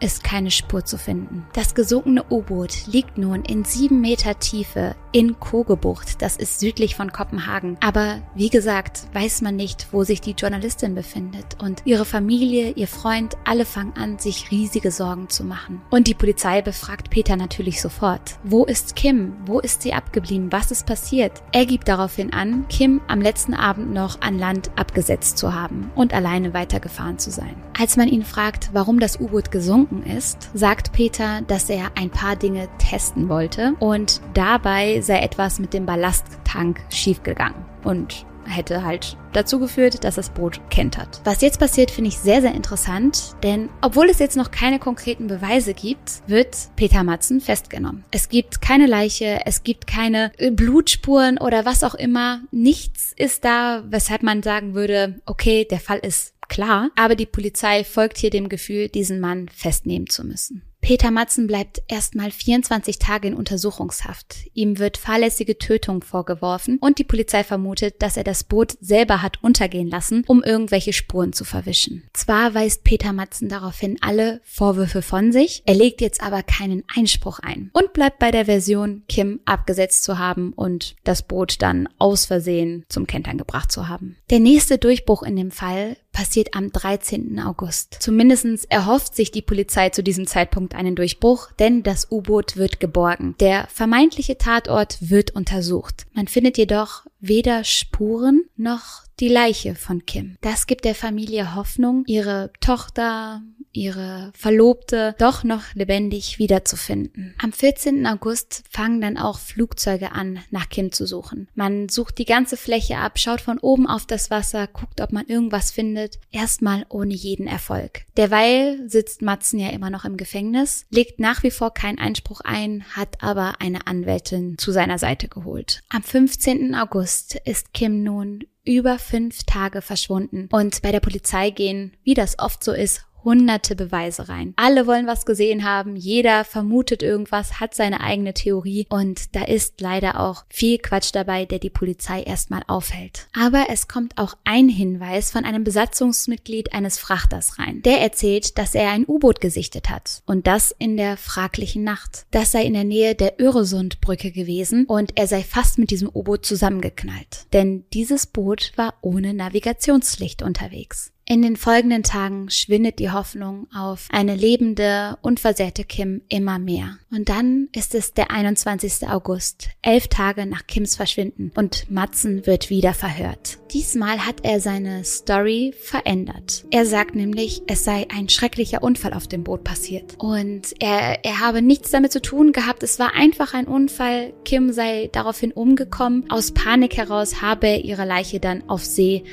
ist 0.03 0.23
keine 0.23 0.51
Spur 0.51 0.83
zu 0.83 0.97
finden. 0.97 1.47
Das 1.53 1.75
gesunkene 1.75 2.25
U-Boot 2.29 2.87
liegt 2.87 3.17
nun 3.17 3.43
in 3.45 3.63
sieben 3.63 4.01
Meter 4.01 4.37
Tiefe 4.37 4.95
in 5.13 5.39
Kogebucht. 5.39 6.21
Das 6.21 6.35
ist 6.35 6.59
südlich 6.59 6.95
von 6.95 7.13
Kopenhagen. 7.13 7.77
Aber 7.79 8.21
wie 8.35 8.49
gesagt, 8.49 9.07
weiß 9.13 9.41
man 9.41 9.55
nicht, 9.55 9.87
wo 9.91 10.03
sich 10.03 10.19
die 10.19 10.31
Journalistin 10.31 10.93
befindet. 10.95 11.61
Und 11.61 11.83
ihre 11.85 12.03
Familie, 12.03 12.71
ihr 12.71 12.87
Freund, 12.87 13.37
alle 13.45 13.63
fangen 13.63 13.93
an, 13.95 14.19
sich 14.19 14.51
riesige 14.51 14.91
Sorgen 14.91 15.29
zu 15.29 15.45
machen. 15.45 15.81
Und 15.89 16.07
die 16.07 16.15
Polizei 16.15 16.61
befragt 16.61 17.09
Peter 17.09 17.37
natürlich 17.37 17.79
sofort. 17.79 18.37
Wo 18.43 18.65
ist 18.65 18.97
Kim? 18.97 19.33
Wo 19.45 19.59
ist 19.59 19.83
sie 19.83 19.93
abgeblieben? 19.93 20.51
Was 20.51 20.71
ist 20.71 20.85
passiert? 20.85 21.43
Er 21.53 21.65
gibt 21.65 21.87
daraufhin 21.87 22.33
an, 22.33 22.67
Kim 22.67 22.99
am 23.07 23.21
letzten 23.21 23.53
Abend 23.53 23.93
noch 23.93 24.19
an 24.21 24.37
Land 24.37 24.71
abgesetzt 24.75 25.37
zu 25.37 25.53
haben 25.53 25.91
und 25.95 26.13
alleine 26.13 26.53
weitergefahren 26.53 27.19
zu 27.19 27.31
sein. 27.31 27.55
Als 27.79 27.95
man 27.97 28.07
ihn 28.07 28.25
fragt, 28.25 28.71
warum 28.73 28.99
das 28.99 29.19
U-Boot 29.19 29.51
gesunken 29.51 29.92
ist, 30.01 30.49
sagt 30.55 30.91
Peter, 30.93 31.41
dass 31.41 31.69
er 31.69 31.91
ein 31.95 32.09
paar 32.09 32.35
Dinge 32.35 32.67
testen 32.79 33.29
wollte 33.29 33.75
und 33.79 34.21
dabei 34.33 35.01
sei 35.01 35.19
etwas 35.19 35.59
mit 35.59 35.73
dem 35.73 35.85
Ballasttank 35.85 36.81
schiefgegangen 36.89 37.65
und 37.83 38.25
hätte 38.45 38.83
halt 38.83 39.17
dazu 39.33 39.59
geführt, 39.59 40.03
dass 40.03 40.15
das 40.15 40.29
Boot 40.29 40.59
kentert. 40.69 41.21
Was 41.23 41.41
jetzt 41.41 41.59
passiert, 41.59 41.91
finde 41.91 42.09
ich 42.09 42.17
sehr, 42.17 42.41
sehr 42.41 42.53
interessant, 42.53 43.35
denn 43.43 43.69
obwohl 43.81 44.09
es 44.09 44.19
jetzt 44.19 44.37
noch 44.37 44.51
keine 44.51 44.79
konkreten 44.79 45.27
Beweise 45.27 45.73
gibt, 45.73 46.21
wird 46.27 46.55
Peter 46.75 47.03
Matzen 47.03 47.41
festgenommen. 47.41 48.05
Es 48.11 48.29
gibt 48.29 48.61
keine 48.61 48.85
Leiche, 48.85 49.41
es 49.45 49.63
gibt 49.63 49.87
keine 49.87 50.31
Blutspuren 50.51 51.37
oder 51.37 51.65
was 51.65 51.83
auch 51.83 51.95
immer. 51.95 52.41
Nichts 52.51 53.13
ist 53.15 53.45
da, 53.45 53.83
weshalb 53.87 54.23
man 54.23 54.43
sagen 54.43 54.75
würde, 54.75 55.21
okay, 55.25 55.65
der 55.69 55.79
Fall 55.79 55.99
ist 55.99 56.32
klar, 56.47 56.91
aber 56.95 57.15
die 57.15 57.25
Polizei 57.25 57.83
folgt 57.83 58.17
hier 58.17 58.29
dem 58.29 58.49
Gefühl, 58.49 58.89
diesen 58.89 59.19
Mann 59.19 59.49
festnehmen 59.49 60.09
zu 60.09 60.23
müssen. 60.23 60.63
Peter 60.83 61.11
Matzen 61.11 61.47
bleibt 61.47 61.81
erstmal 61.87 62.29
24 62.29 62.99
Tage 62.99 63.29
in 63.29 63.35
Untersuchungshaft. 63.35 64.35
Ihm 64.53 64.79
wird 64.79 64.97
fahrlässige 64.97 65.57
Tötung 65.57 66.03
vorgeworfen 66.03 66.77
und 66.77 66.99
die 66.99 67.05
Polizei 67.05 67.45
vermutet, 67.45 68.01
dass 68.01 68.17
er 68.17 68.25
das 68.25 68.43
Boot 68.43 68.77
selber 68.81 69.21
hat 69.21 69.41
untergehen 69.41 69.87
lassen, 69.87 70.25
um 70.27 70.43
irgendwelche 70.43 70.91
Spuren 70.91 71.31
zu 71.31 71.45
verwischen. 71.45 72.03
Zwar 72.11 72.53
weist 72.53 72.83
Peter 72.83 73.13
Matzen 73.13 73.47
daraufhin 73.47 73.97
alle 74.01 74.41
Vorwürfe 74.43 75.01
von 75.01 75.31
sich, 75.31 75.63
er 75.65 75.75
legt 75.75 76.01
jetzt 76.01 76.21
aber 76.21 76.43
keinen 76.43 76.83
Einspruch 76.93 77.39
ein 77.39 77.69
und 77.71 77.93
bleibt 77.93 78.19
bei 78.19 78.31
der 78.31 78.43
Version, 78.43 79.03
Kim 79.07 79.39
abgesetzt 79.45 80.03
zu 80.03 80.19
haben 80.19 80.51
und 80.51 80.97
das 81.05 81.23
Boot 81.23 81.61
dann 81.61 81.87
aus 81.97 82.25
Versehen 82.25 82.83
zum 82.89 83.07
Kentern 83.07 83.37
gebracht 83.37 83.71
zu 83.71 83.87
haben. 83.87 84.17
Der 84.29 84.41
nächste 84.41 84.77
Durchbruch 84.77 85.23
in 85.23 85.37
dem 85.37 85.51
Fall 85.51 85.95
passiert 86.13 86.55
am 86.55 86.71
13. 86.71 87.39
August. 87.41 87.97
Zumindestens 87.99 88.63
erhofft 88.65 89.15
sich 89.15 89.31
die 89.31 89.41
Polizei 89.41 89.89
zu 89.89 90.01
diesem 90.01 90.27
Zeitpunkt 90.27 90.75
einen 90.75 90.95
Durchbruch, 90.95 91.51
denn 91.59 91.83
das 91.83 92.09
U-Boot 92.09 92.55
wird 92.55 92.79
geborgen. 92.79 93.35
Der 93.41 93.67
vermeintliche 93.67 94.37
Tatort 94.37 94.97
wird 95.01 95.31
untersucht. 95.31 96.05
Man 96.13 96.27
findet 96.27 96.57
jedoch 96.57 97.05
weder 97.19 97.65
Spuren 97.65 98.43
noch 98.55 99.03
die 99.19 99.27
Leiche 99.27 99.75
von 99.75 100.05
Kim. 100.05 100.37
Das 100.41 100.67
gibt 100.67 100.85
der 100.85 100.95
Familie 100.95 101.55
Hoffnung, 101.55 102.03
ihre 102.05 102.51
Tochter, 102.61 103.41
ihre 103.73 104.31
Verlobte 104.35 105.15
doch 105.17 105.43
noch 105.43 105.73
lebendig 105.73 106.39
wiederzufinden. 106.39 107.35
Am 107.41 107.51
14. 107.51 108.05
August 108.07 108.63
fangen 108.69 109.01
dann 109.01 109.17
auch 109.17 109.39
Flugzeuge 109.39 110.11
an, 110.11 110.39
nach 110.51 110.69
Kim 110.69 110.91
zu 110.91 111.05
suchen. 111.05 111.49
Man 111.55 111.89
sucht 111.89 112.17
die 112.17 112.25
ganze 112.25 112.55
Fläche 112.55 112.97
ab, 112.97 113.19
schaut 113.19 113.41
von 113.41 113.59
oben 113.59 113.87
auf 113.87 114.05
das 114.05 114.29
Wasser, 114.29 114.67
guckt, 114.67 115.01
ob 115.01 115.11
man 115.11 115.25
irgendwas 115.25 115.71
findet. 115.71 116.19
Erstmal 116.31 116.85
ohne 116.89 117.13
jeden 117.13 117.47
Erfolg. 117.47 118.05
Derweil 118.15 118.87
sitzt 118.89 119.21
Matzen 119.21 119.59
ja 119.59 119.69
immer 119.69 119.89
noch 119.89 120.05
im 120.05 120.17
Gefängnis, 120.17 120.85
legt 120.89 121.19
nach 121.19 121.43
wie 121.43 121.51
vor 121.51 121.73
keinen 121.73 121.99
Einspruch 121.99 122.41
ein, 122.41 122.83
hat 122.95 123.21
aber 123.21 123.55
eine 123.59 123.87
Anwältin 123.87 124.57
zu 124.57 124.71
seiner 124.71 124.99
Seite 124.99 125.27
geholt. 125.27 125.81
Am 125.89 126.03
15. 126.03 126.75
August 126.75 127.35
ist 127.45 127.73
Kim 127.73 128.03
nun 128.03 128.45
über 128.65 128.97
fünf 128.97 129.43
Tage 129.43 129.81
verschwunden 129.81 130.47
und 130.51 130.81
bei 130.81 130.91
der 130.91 131.01
Polizei 131.01 131.49
gehen, 131.49 131.93
wie 132.03 132.13
das 132.13 132.39
oft 132.39 132.63
so 132.63 132.71
ist, 132.71 133.05
hunderte 133.23 133.75
Beweise 133.75 134.29
rein. 134.29 134.53
Alle 134.55 134.87
wollen 134.87 135.07
was 135.07 135.25
gesehen 135.25 135.63
haben, 135.63 135.95
jeder 135.95 136.43
vermutet 136.43 137.03
irgendwas, 137.03 137.59
hat 137.59 137.73
seine 137.73 138.01
eigene 138.01 138.33
Theorie 138.33 138.85
und 138.89 139.35
da 139.35 139.43
ist 139.43 139.81
leider 139.81 140.19
auch 140.19 140.45
viel 140.49 140.77
Quatsch 140.77 141.11
dabei, 141.13 141.45
der 141.45 141.59
die 141.59 141.69
Polizei 141.69 142.21
erstmal 142.23 142.63
aufhält. 142.67 143.27
Aber 143.33 143.67
es 143.69 143.87
kommt 143.87 144.17
auch 144.17 144.35
ein 144.43 144.69
Hinweis 144.69 145.31
von 145.31 145.45
einem 145.45 145.63
Besatzungsmitglied 145.63 146.73
eines 146.73 146.97
Frachters 146.97 147.59
rein. 147.59 147.81
Der 147.83 148.01
erzählt, 148.01 148.57
dass 148.57 148.75
er 148.75 148.91
ein 148.91 149.05
U-Boot 149.07 149.41
gesichtet 149.41 149.89
hat 149.89 150.21
und 150.25 150.47
das 150.47 150.75
in 150.77 150.97
der 150.97 151.17
fraglichen 151.17 151.83
Nacht. 151.83 152.25
Das 152.31 152.51
sei 152.51 152.63
in 152.63 152.73
der 152.73 152.83
Nähe 152.83 153.15
der 153.15 153.39
Öresundbrücke 153.39 154.31
gewesen 154.31 154.85
und 154.85 155.17
er 155.17 155.27
sei 155.27 155.43
fast 155.43 155.77
mit 155.77 155.91
diesem 155.91 156.09
U-Boot 156.13 156.45
zusammengeknallt. 156.45 157.47
Denn 157.53 157.85
dieses 157.93 158.27
Boot 158.27 158.71
war 158.75 158.95
ohne 159.01 159.33
Navigationslicht 159.33 160.41
unterwegs. 160.41 161.12
In 161.25 161.41
den 161.41 161.55
folgenden 161.55 162.03
Tagen 162.03 162.49
schwindet 162.49 162.99
die 162.99 163.11
Hoffnung 163.11 163.67
auf 163.73 164.07
eine 164.11 164.35
lebende, 164.35 165.17
unversehrte 165.21 165.85
Kim 165.85 166.21
immer 166.27 166.59
mehr. 166.59 166.97
Und 167.11 167.29
dann 167.29 167.69
ist 167.73 167.95
es 167.95 168.13
der 168.13 168.29
21. 168.29 169.07
August, 169.07 169.69
elf 169.81 170.09
Tage 170.09 170.45
nach 170.45 170.67
Kims 170.67 170.97
Verschwinden 170.97 171.51
und 171.55 171.89
Matzen 171.89 172.45
wird 172.45 172.69
wieder 172.69 172.93
verhört. 172.93 173.59
Diesmal 173.71 174.25
hat 174.25 174.43
er 174.43 174.59
seine 174.59 175.05
Story 175.05 175.73
verändert. 175.79 176.65
Er 176.71 176.85
sagt 176.85 177.15
nämlich, 177.15 177.63
es 177.67 177.85
sei 177.85 178.05
ein 178.13 178.27
schrecklicher 178.27 178.83
Unfall 178.83 179.13
auf 179.13 179.27
dem 179.27 179.43
Boot 179.43 179.63
passiert. 179.63 180.15
Und 180.19 180.75
er, 180.79 181.23
er 181.23 181.39
habe 181.39 181.61
nichts 181.61 181.91
damit 181.91 182.11
zu 182.11 182.21
tun 182.21 182.51
gehabt. 182.51 182.83
Es 182.83 182.99
war 182.99 183.15
einfach 183.15 183.53
ein 183.53 183.67
Unfall. 183.67 184.33
Kim 184.43 184.73
sei 184.73 185.09
daraufhin 185.11 185.53
umgekommen. 185.53 186.29
Aus 186.29 186.51
Panik 186.51 186.97
heraus 186.97 187.41
habe 187.41 187.67
er 187.67 187.85
ihre 187.85 188.05
Leiche 188.05 188.39
dann 188.39 188.69
auf 188.69 188.83
See 188.83 189.23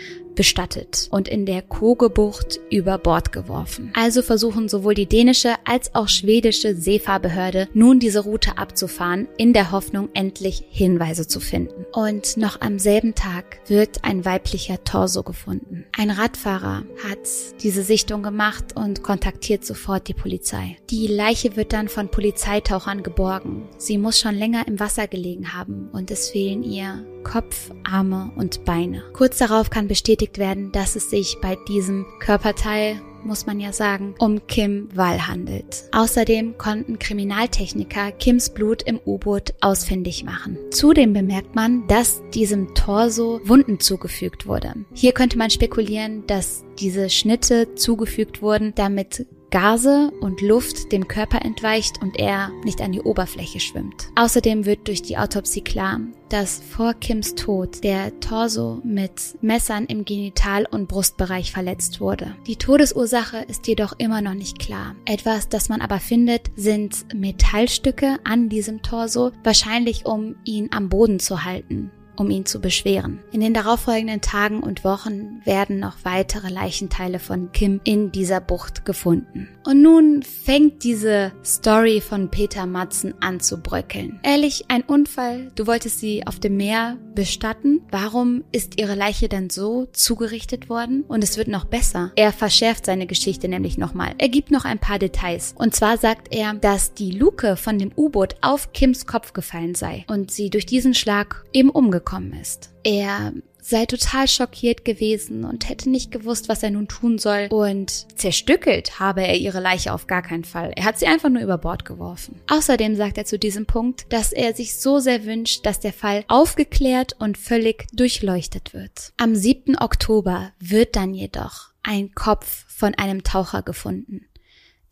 bestattet 0.40 1.06
und 1.11 1.28
in 1.28 1.44
der 1.44 1.61
Kogebucht 1.61 2.61
über 2.70 2.97
Bord 2.97 3.30
geworfen. 3.30 3.92
Also 3.94 4.23
versuchen 4.23 4.70
sowohl 4.70 4.94
die 4.94 5.04
dänische 5.04 5.56
als 5.66 5.94
auch 5.94 6.09
schwedische 6.09 6.75
Seefahrbehörde 6.75 7.68
nun 7.75 8.00
diese 8.00 8.20
Route 8.20 8.56
abzufahren, 8.56 9.28
in 9.37 9.52
der 9.52 9.70
Hoffnung, 9.70 10.09
endlich 10.14 10.64
Hinweise 10.70 11.28
zu 11.28 11.40
finden. 11.40 11.85
Und 11.92 12.38
noch 12.38 12.62
am 12.62 12.78
selben 12.78 13.14
Tag 13.14 13.59
wird 13.66 14.02
ein 14.02 14.25
weiblicher 14.25 14.82
Torso 14.82 15.25
gefunden. 15.25 15.85
Ein 15.94 16.09
Radfahrer 16.09 16.85
hat 17.06 17.18
diese 17.62 17.82
Sichtung 17.82 18.23
gemacht 18.23 18.75
und 18.75 19.02
kontaktiert 19.02 19.66
sofort 19.66 20.09
die 20.09 20.14
Polizei. 20.14 20.78
Die 20.88 21.06
Leiche 21.06 21.56
wird 21.56 21.75
dann 21.75 21.88
von 21.88 22.11
Polizeitauchern 22.11 23.02
geborgen. 23.02 23.68
Sie 23.76 23.99
muss 23.99 24.18
schon 24.18 24.37
länger 24.37 24.66
im 24.66 24.80
Wasser 24.80 25.06
gelegen 25.06 25.52
haben 25.52 25.90
und 25.92 26.11
es 26.11 26.30
fehlen 26.30 26.62
ihr 26.62 27.04
Kopf, 27.22 27.70
Arme 27.84 28.30
und 28.36 28.64
Beine. 28.64 29.02
Kurz 29.12 29.38
darauf 29.38 29.70
kann 29.70 29.88
bestätigt 29.88 30.38
werden, 30.38 30.72
dass 30.72 30.96
es 30.96 31.10
sich 31.10 31.38
bei 31.40 31.56
diesem 31.68 32.06
Körperteil 32.18 33.00
muss 33.24 33.46
man 33.46 33.60
ja 33.60 33.72
sagen, 33.72 34.14
um 34.18 34.46
Kim 34.46 34.88
Wall 34.94 35.26
handelt. 35.26 35.84
Außerdem 35.92 36.58
konnten 36.58 36.98
Kriminaltechniker 36.98 38.12
Kims 38.12 38.50
Blut 38.50 38.82
im 38.82 39.00
U-Boot 39.04 39.54
ausfindig 39.60 40.24
machen. 40.24 40.58
Zudem 40.70 41.12
bemerkt 41.12 41.54
man, 41.54 41.86
dass 41.86 42.22
diesem 42.34 42.74
Torso 42.74 43.40
Wunden 43.44 43.80
zugefügt 43.80 44.46
wurde. 44.46 44.74
Hier 44.92 45.12
könnte 45.12 45.38
man 45.38 45.50
spekulieren, 45.50 46.26
dass 46.26 46.64
diese 46.78 47.10
Schnitte 47.10 47.74
zugefügt 47.74 48.42
wurden, 48.42 48.72
damit 48.74 49.26
Gase 49.50 50.12
und 50.21 50.40
Luft 50.40 50.92
dem 50.92 51.09
Körper 51.09 51.42
entweicht 51.45 52.00
und 52.00 52.19
er 52.19 52.50
nicht 52.64 52.80
an 52.80 52.92
die 52.92 53.00
Oberfläche 53.00 53.61
schwimmt. 53.61 54.09
Außerdem 54.14 54.64
wird 54.64 54.87
durch 54.87 55.02
die 55.02 55.19
Autopsie 55.19 55.62
klar, 55.62 56.00
dass 56.28 56.62
vor 56.62 56.95
Kims 56.95 57.35
Tod 57.35 57.83
der 57.83 58.19
Torso 58.21 58.80
mit 58.85 59.12
Messern 59.40 59.87
im 59.87 60.04
Genital- 60.04 60.66
und 60.71 60.88
Brustbereich 60.88 61.50
verletzt 61.50 62.00
wurde. 62.00 62.37
Die 62.47 62.57
Todesursache 62.57 63.38
ist 63.49 63.66
jedoch 63.66 63.95
immer 63.99 64.23
noch 64.23 64.35
nicht 64.35 64.59
klar. 64.59 64.95
Etwas, 65.04 65.49
das 65.49 65.69
man 65.69 65.80
aber 65.80 65.99
findet, 65.99 66.50
sind 66.54 67.12
Metallstücke 67.12 68.19
an 68.25 68.49
diesem 68.49 68.83
Torso, 68.83 69.33
wahrscheinlich 69.42 70.07
um 70.07 70.37
ihn 70.45 70.69
am 70.73 70.88
Boden 70.88 71.19
zu 71.19 71.45
halten 71.45 71.90
um 72.20 72.30
ihn 72.30 72.44
zu 72.44 72.60
beschweren. 72.60 73.20
In 73.32 73.40
den 73.40 73.54
darauffolgenden 73.54 74.20
Tagen 74.20 74.60
und 74.60 74.84
Wochen 74.84 75.40
werden 75.46 75.80
noch 75.80 75.96
weitere 76.02 76.50
Leichenteile 76.50 77.18
von 77.18 77.50
Kim 77.52 77.80
in 77.84 78.12
dieser 78.12 78.42
Bucht 78.42 78.84
gefunden. 78.84 79.48
Und 79.64 79.80
nun 79.80 80.22
fängt 80.22 80.84
diese 80.84 81.32
Story 81.42 82.02
von 82.02 82.28
Peter 82.30 82.66
Matzen 82.66 83.14
an 83.20 83.40
zu 83.40 83.62
bröckeln. 83.62 84.20
Ehrlich, 84.22 84.66
ein 84.68 84.82
Unfall, 84.82 85.50
du 85.54 85.66
wolltest 85.66 85.98
sie 85.98 86.26
auf 86.26 86.38
dem 86.38 86.58
Meer 86.58 86.98
bestatten. 87.14 87.80
Warum 87.90 88.44
ist 88.52 88.78
ihre 88.78 88.94
Leiche 88.94 89.30
dann 89.30 89.48
so 89.48 89.88
zugerichtet 89.92 90.68
worden? 90.68 91.04
Und 91.08 91.24
es 91.24 91.38
wird 91.38 91.48
noch 91.48 91.64
besser. 91.64 92.12
Er 92.16 92.32
verschärft 92.32 92.84
seine 92.84 93.06
Geschichte 93.06 93.48
nämlich 93.48 93.78
nochmal. 93.78 94.12
Er 94.18 94.28
gibt 94.28 94.50
noch 94.50 94.66
ein 94.66 94.78
paar 94.78 94.98
Details. 94.98 95.54
Und 95.56 95.74
zwar 95.74 95.96
sagt 95.96 96.34
er, 96.34 96.52
dass 96.52 96.92
die 96.92 97.12
Luke 97.12 97.56
von 97.56 97.78
dem 97.78 97.92
U-Boot 97.96 98.36
auf 98.42 98.74
Kims 98.74 99.06
Kopf 99.06 99.32
gefallen 99.32 99.74
sei 99.74 100.04
und 100.06 100.30
sie 100.30 100.50
durch 100.50 100.66
diesen 100.66 100.92
Schlag 100.92 101.44
eben 101.54 101.70
umgekommen 101.70 102.09
gekommen 102.10 102.32
ist. 102.32 102.70
Er 102.82 103.32
sei 103.60 103.86
total 103.86 104.26
schockiert 104.26 104.84
gewesen 104.84 105.44
und 105.44 105.68
hätte 105.68 105.88
nicht 105.90 106.10
gewusst, 106.10 106.48
was 106.48 106.62
er 106.62 106.70
nun 106.70 106.88
tun 106.88 107.18
soll. 107.18 107.46
Und 107.50 108.06
zerstückelt 108.18 108.98
habe 108.98 109.22
er 109.22 109.36
ihre 109.36 109.60
Leiche 109.60 109.92
auf 109.92 110.06
gar 110.06 110.22
keinen 110.22 110.44
Fall. 110.44 110.72
Er 110.74 110.84
hat 110.84 110.98
sie 110.98 111.06
einfach 111.06 111.28
nur 111.28 111.42
über 111.42 111.58
Bord 111.58 111.84
geworfen. 111.84 112.40
Außerdem 112.48 112.96
sagt 112.96 113.18
er 113.18 113.26
zu 113.26 113.38
diesem 113.38 113.66
Punkt, 113.66 114.06
dass 114.08 114.32
er 114.32 114.54
sich 114.54 114.76
so 114.76 114.98
sehr 114.98 115.24
wünscht, 115.24 115.66
dass 115.66 115.78
der 115.78 115.92
Fall 115.92 116.24
aufgeklärt 116.26 117.14
und 117.18 117.38
völlig 117.38 117.86
durchleuchtet 117.92 118.74
wird. 118.74 119.12
Am 119.16 119.36
7. 119.36 119.78
Oktober 119.78 120.52
wird 120.58 120.96
dann 120.96 121.14
jedoch 121.14 121.70
ein 121.82 122.12
Kopf 122.14 122.64
von 122.68 122.94
einem 122.94 123.22
Taucher 123.22 123.62
gefunden. 123.62 124.26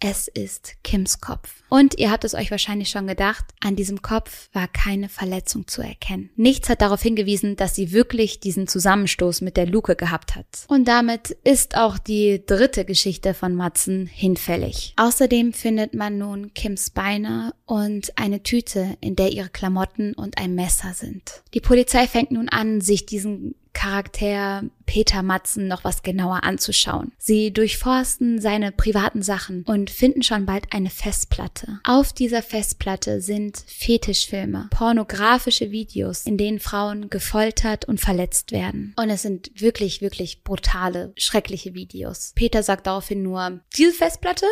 Es 0.00 0.28
ist 0.28 0.76
Kims 0.84 1.20
Kopf. 1.20 1.64
Und 1.68 1.98
ihr 1.98 2.12
habt 2.12 2.22
es 2.22 2.34
euch 2.34 2.52
wahrscheinlich 2.52 2.88
schon 2.88 3.08
gedacht, 3.08 3.44
an 3.60 3.74
diesem 3.74 4.00
Kopf 4.00 4.48
war 4.52 4.68
keine 4.68 5.08
Verletzung 5.08 5.66
zu 5.66 5.82
erkennen. 5.82 6.30
Nichts 6.36 6.68
hat 6.68 6.82
darauf 6.82 7.02
hingewiesen, 7.02 7.56
dass 7.56 7.74
sie 7.74 7.90
wirklich 7.90 8.38
diesen 8.38 8.68
Zusammenstoß 8.68 9.40
mit 9.40 9.56
der 9.56 9.66
Luke 9.66 9.96
gehabt 9.96 10.36
hat. 10.36 10.46
Und 10.68 10.86
damit 10.86 11.30
ist 11.42 11.76
auch 11.76 11.98
die 11.98 12.44
dritte 12.46 12.84
Geschichte 12.84 13.34
von 13.34 13.56
Matzen 13.56 14.06
hinfällig. 14.06 14.94
Außerdem 14.96 15.52
findet 15.52 15.94
man 15.94 16.16
nun 16.16 16.54
Kims 16.54 16.90
Beine 16.90 17.52
und 17.66 18.16
eine 18.16 18.44
Tüte, 18.44 18.96
in 19.00 19.16
der 19.16 19.32
ihre 19.32 19.48
Klamotten 19.48 20.14
und 20.14 20.38
ein 20.38 20.54
Messer 20.54 20.94
sind. 20.94 21.42
Die 21.54 21.60
Polizei 21.60 22.06
fängt 22.06 22.30
nun 22.30 22.48
an, 22.48 22.80
sich 22.80 23.04
diesen 23.04 23.56
Charakter 23.72 24.64
Peter 24.86 25.22
Matzen 25.22 25.68
noch 25.68 25.84
was 25.84 26.02
genauer 26.02 26.44
anzuschauen. 26.44 27.12
Sie 27.18 27.52
durchforsten 27.52 28.40
seine 28.40 28.72
privaten 28.72 29.22
Sachen 29.22 29.62
und 29.64 29.90
finden 29.90 30.22
schon 30.22 30.46
bald 30.46 30.72
eine 30.72 30.90
Festplatte. 30.90 31.80
Auf 31.84 32.12
dieser 32.12 32.42
Festplatte 32.42 33.20
sind 33.20 33.62
Fetischfilme, 33.66 34.68
pornografische 34.70 35.70
Videos, 35.70 36.26
in 36.26 36.38
denen 36.38 36.58
Frauen 36.58 37.10
gefoltert 37.10 37.84
und 37.84 38.00
verletzt 38.00 38.52
werden. 38.52 38.94
Und 38.96 39.10
es 39.10 39.22
sind 39.22 39.50
wirklich, 39.60 40.00
wirklich 40.00 40.42
brutale, 40.42 41.12
schreckliche 41.16 41.74
Videos. 41.74 42.32
Peter 42.34 42.62
sagt 42.62 42.86
daraufhin 42.86 43.22
nur, 43.22 43.60
diese 43.76 43.92
Festplatte? 43.92 44.46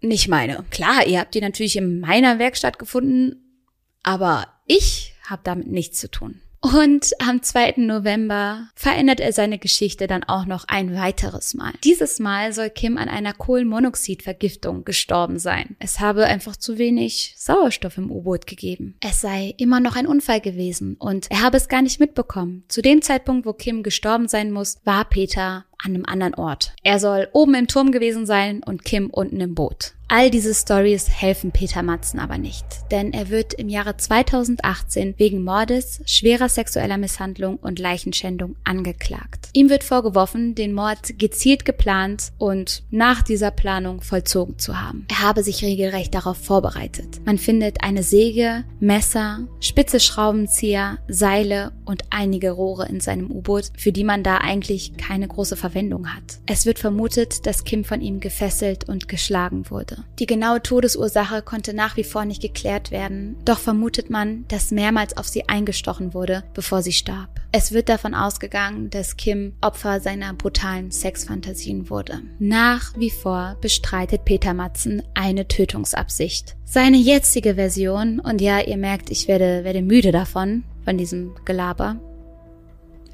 Nicht 0.00 0.28
meine. 0.28 0.64
Klar, 0.70 1.06
ihr 1.06 1.20
habt 1.20 1.34
die 1.34 1.40
natürlich 1.40 1.76
in 1.76 2.00
meiner 2.00 2.38
Werkstatt 2.38 2.78
gefunden, 2.78 3.64
aber 4.02 4.46
ich 4.66 5.14
habe 5.24 5.42
damit 5.44 5.68
nichts 5.68 5.98
zu 5.98 6.10
tun. 6.10 6.40
Und 6.60 7.12
am 7.20 7.42
2. 7.42 7.74
November 7.78 8.68
verändert 8.74 9.20
er 9.20 9.32
seine 9.32 9.58
Geschichte 9.58 10.06
dann 10.06 10.24
auch 10.24 10.44
noch 10.44 10.64
ein 10.66 10.94
weiteres 10.94 11.54
Mal. 11.54 11.72
Dieses 11.84 12.18
Mal 12.18 12.52
soll 12.52 12.70
Kim 12.70 12.98
an 12.98 13.08
einer 13.08 13.32
Kohlenmonoxidvergiftung 13.32 14.84
gestorben 14.84 15.38
sein. 15.38 15.76
Es 15.78 16.00
habe 16.00 16.24
einfach 16.24 16.56
zu 16.56 16.78
wenig 16.78 17.34
Sauerstoff 17.36 17.96
im 17.96 18.10
U-Boot 18.10 18.46
gegeben. 18.46 18.96
Es 19.00 19.20
sei 19.20 19.54
immer 19.56 19.78
noch 19.78 19.94
ein 19.94 20.06
Unfall 20.06 20.40
gewesen 20.40 20.96
und 20.98 21.30
er 21.30 21.42
habe 21.42 21.56
es 21.56 21.68
gar 21.68 21.82
nicht 21.82 22.00
mitbekommen. 22.00 22.64
Zu 22.68 22.82
dem 22.82 23.02
Zeitpunkt, 23.02 23.46
wo 23.46 23.52
Kim 23.52 23.82
gestorben 23.84 24.26
sein 24.26 24.50
muss, 24.50 24.78
war 24.84 25.04
Peter 25.04 25.64
an 25.78 25.94
einem 25.94 26.04
anderen 26.06 26.34
Ort. 26.34 26.72
Er 26.82 26.98
soll 26.98 27.28
oben 27.32 27.54
im 27.54 27.68
Turm 27.68 27.92
gewesen 27.92 28.26
sein 28.26 28.62
und 28.62 28.84
Kim 28.84 29.10
unten 29.10 29.40
im 29.40 29.54
Boot. 29.54 29.94
All 30.10 30.30
diese 30.30 30.54
Stories 30.54 31.10
helfen 31.10 31.52
Peter 31.52 31.82
Matzen 31.82 32.18
aber 32.18 32.38
nicht, 32.38 32.64
denn 32.90 33.12
er 33.12 33.28
wird 33.28 33.52
im 33.52 33.68
Jahre 33.68 33.98
2018 33.98 35.14
wegen 35.18 35.44
Mordes, 35.44 36.00
schwerer 36.06 36.48
sexueller 36.48 36.96
Misshandlung 36.96 37.58
und 37.58 37.78
Leichenschändung 37.78 38.56
angeklagt. 38.64 39.50
Ihm 39.52 39.68
wird 39.68 39.84
vorgeworfen, 39.84 40.54
den 40.54 40.72
Mord 40.72 41.18
gezielt 41.18 41.66
geplant 41.66 42.32
und 42.38 42.84
nach 42.90 43.20
dieser 43.20 43.50
Planung 43.50 44.00
vollzogen 44.00 44.58
zu 44.58 44.80
haben. 44.80 45.06
Er 45.10 45.20
habe 45.20 45.42
sich 45.42 45.62
regelrecht 45.62 46.14
darauf 46.14 46.38
vorbereitet. 46.38 47.20
Man 47.26 47.36
findet 47.36 47.84
eine 47.84 48.02
Säge, 48.02 48.64
Messer, 48.80 49.40
spitze 49.60 50.00
Schraubenzieher, 50.00 51.00
Seile 51.06 51.72
und 51.84 52.04
einige 52.08 52.52
Rohre 52.52 52.88
in 52.88 53.00
seinem 53.00 53.30
U-Boot, 53.30 53.72
für 53.76 53.92
die 53.92 54.04
man 54.04 54.22
da 54.22 54.38
eigentlich 54.38 54.96
keine 54.96 55.28
große 55.28 55.56
Verwendung 55.68 56.14
hat. 56.14 56.38
Es 56.46 56.64
wird 56.64 56.78
vermutet, 56.78 57.46
dass 57.46 57.64
Kim 57.64 57.84
von 57.84 58.00
ihm 58.00 58.20
gefesselt 58.20 58.88
und 58.88 59.06
geschlagen 59.06 59.70
wurde. 59.70 60.04
Die 60.18 60.24
genaue 60.24 60.62
Todesursache 60.62 61.42
konnte 61.42 61.74
nach 61.74 61.98
wie 61.98 62.04
vor 62.04 62.24
nicht 62.24 62.40
geklärt 62.40 62.90
werden, 62.90 63.36
doch 63.44 63.58
vermutet 63.58 64.08
man, 64.08 64.46
dass 64.48 64.70
mehrmals 64.70 65.16
auf 65.16 65.28
sie 65.28 65.46
eingestochen 65.46 66.14
wurde, 66.14 66.44
bevor 66.54 66.82
sie 66.82 66.92
starb. 66.92 67.28
Es 67.52 67.72
wird 67.72 67.90
davon 67.90 68.14
ausgegangen, 68.14 68.88
dass 68.88 69.16
Kim 69.18 69.52
Opfer 69.60 70.00
seiner 70.00 70.32
brutalen 70.32 70.90
Sexfantasien 70.90 71.90
wurde. 71.90 72.22
Nach 72.38 72.96
wie 72.96 73.10
vor 73.10 73.56
bestreitet 73.60 74.24
Peter 74.24 74.54
Matzen 74.54 75.02
eine 75.14 75.48
Tötungsabsicht. 75.48 76.56
Seine 76.64 76.96
jetzige 76.96 77.56
Version, 77.56 78.20
und 78.20 78.40
ja, 78.40 78.60
ihr 78.60 78.76
merkt, 78.78 79.10
ich 79.10 79.28
werde, 79.28 79.64
werde 79.64 79.82
müde 79.82 80.12
davon, 80.12 80.64
von 80.84 80.96
diesem 80.96 81.34
Gelaber, 81.44 82.00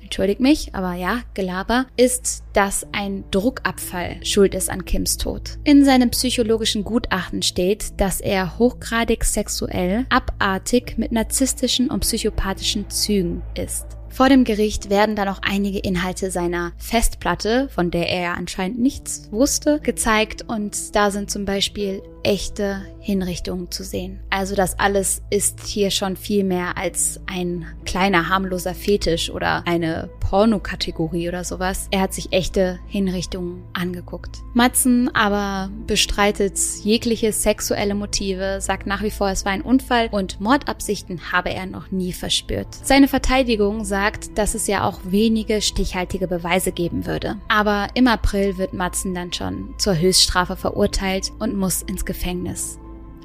entschuldigt 0.05 0.41
mich, 0.41 0.75
aber 0.75 0.95
ja, 0.95 1.23
Gelaber, 1.35 1.87
ist, 1.97 2.45
dass 2.53 2.87
ein 2.93 3.25
Druckabfall 3.31 4.25
schuld 4.25 4.55
ist 4.55 4.71
an 4.71 4.85
Kims 4.85 5.17
Tod. 5.17 5.59
In 5.65 5.85
seinem 5.85 6.11
psychologischen 6.11 6.85
Gutachten 6.85 7.43
steht, 7.43 8.01
dass 8.01 8.21
er 8.21 8.59
hochgradig 8.59 9.25
sexuell, 9.25 10.07
abartig 10.11 10.97
mit 10.97 11.11
narzisstischen 11.11 11.91
und 11.91 12.01
psychopathischen 12.01 12.89
Zügen 12.91 13.43
ist. 13.57 13.87
Vor 14.15 14.29
dem 14.29 14.45
Gericht 14.45 14.91
werden 14.91 15.17
dann 15.17 15.27
auch 15.27 15.41
einige 15.43 15.81
Inhalte 15.81 16.31
seiner 16.31 16.73
Festplatte, 16.79 17.69
von 17.69 17.91
der 17.91 18.09
er 18.09 18.35
anscheinend 18.37 18.79
nichts 18.79 19.29
wusste, 19.33 19.81
gezeigt 19.81 20.43
und 20.47 20.95
da 20.95 21.11
sind 21.11 21.33
zum 21.33 21.45
Beispiel 21.45 22.01
echte 22.25 22.83
Hinrichtungen 22.99 23.71
zu 23.71 23.85
sehen. 23.85 24.21
Also 24.31 24.55
das 24.55 24.79
alles 24.79 25.23
ist 25.31 25.61
hier 25.67 25.91
schon 25.91 26.17
viel 26.17 26.43
mehr 26.43 26.77
als 26.79 27.21
ein 27.27 27.67
kleiner 27.85 28.29
harmloser 28.29 28.75
Fetisch 28.75 29.31
oder 29.31 29.63
eine 29.67 30.09
Pornokategorie 30.21 31.29
oder 31.29 31.45
sowas. 31.45 31.87
Er 31.91 32.01
hat 32.01 32.15
sich 32.15 32.33
echte 32.33 32.81
Hinrichtungen 32.87 33.63
angeguckt. 33.75 34.39
Matzen 34.55 35.15
aber 35.15 35.71
bestreitet 35.87 36.59
jegliche 36.83 37.33
sexuelle 37.33 37.95
Motive, 37.95 38.61
sagt 38.61 38.87
nach 38.87 39.03
wie 39.03 39.11
vor, 39.11 39.29
es 39.29 39.45
war 39.45 39.53
ein 39.53 39.61
Unfall 39.61 40.09
und 40.11 40.41
Mordabsichten 40.41 41.31
habe 41.31 41.51
er 41.51 41.67
noch 41.67 41.91
nie 41.91 42.15
verspürt. 42.15 42.69
Seine 42.83 43.07
Verteidigung 43.07 43.85
sagt, 43.85 44.39
dass 44.39 44.55
es 44.55 44.67
ja 44.67 44.89
auch 44.89 45.01
wenige 45.05 45.61
stichhaltige 45.61 46.27
Beweise 46.27 46.73
geben 46.73 47.05
würde. 47.05 47.37
Aber 47.49 47.89
im 47.93 48.09
April 48.09 48.57
wird 48.57 48.73
Matzen 48.73 49.15
dann 49.15 49.33
schon 49.33 49.75
zur 49.77 49.99
Höchststrafe 49.99 50.57
verurteilt 50.57 51.31
und 51.39 51.55
muss 51.55 51.83
ins 51.83 52.05
Gefängnis. 52.07 52.14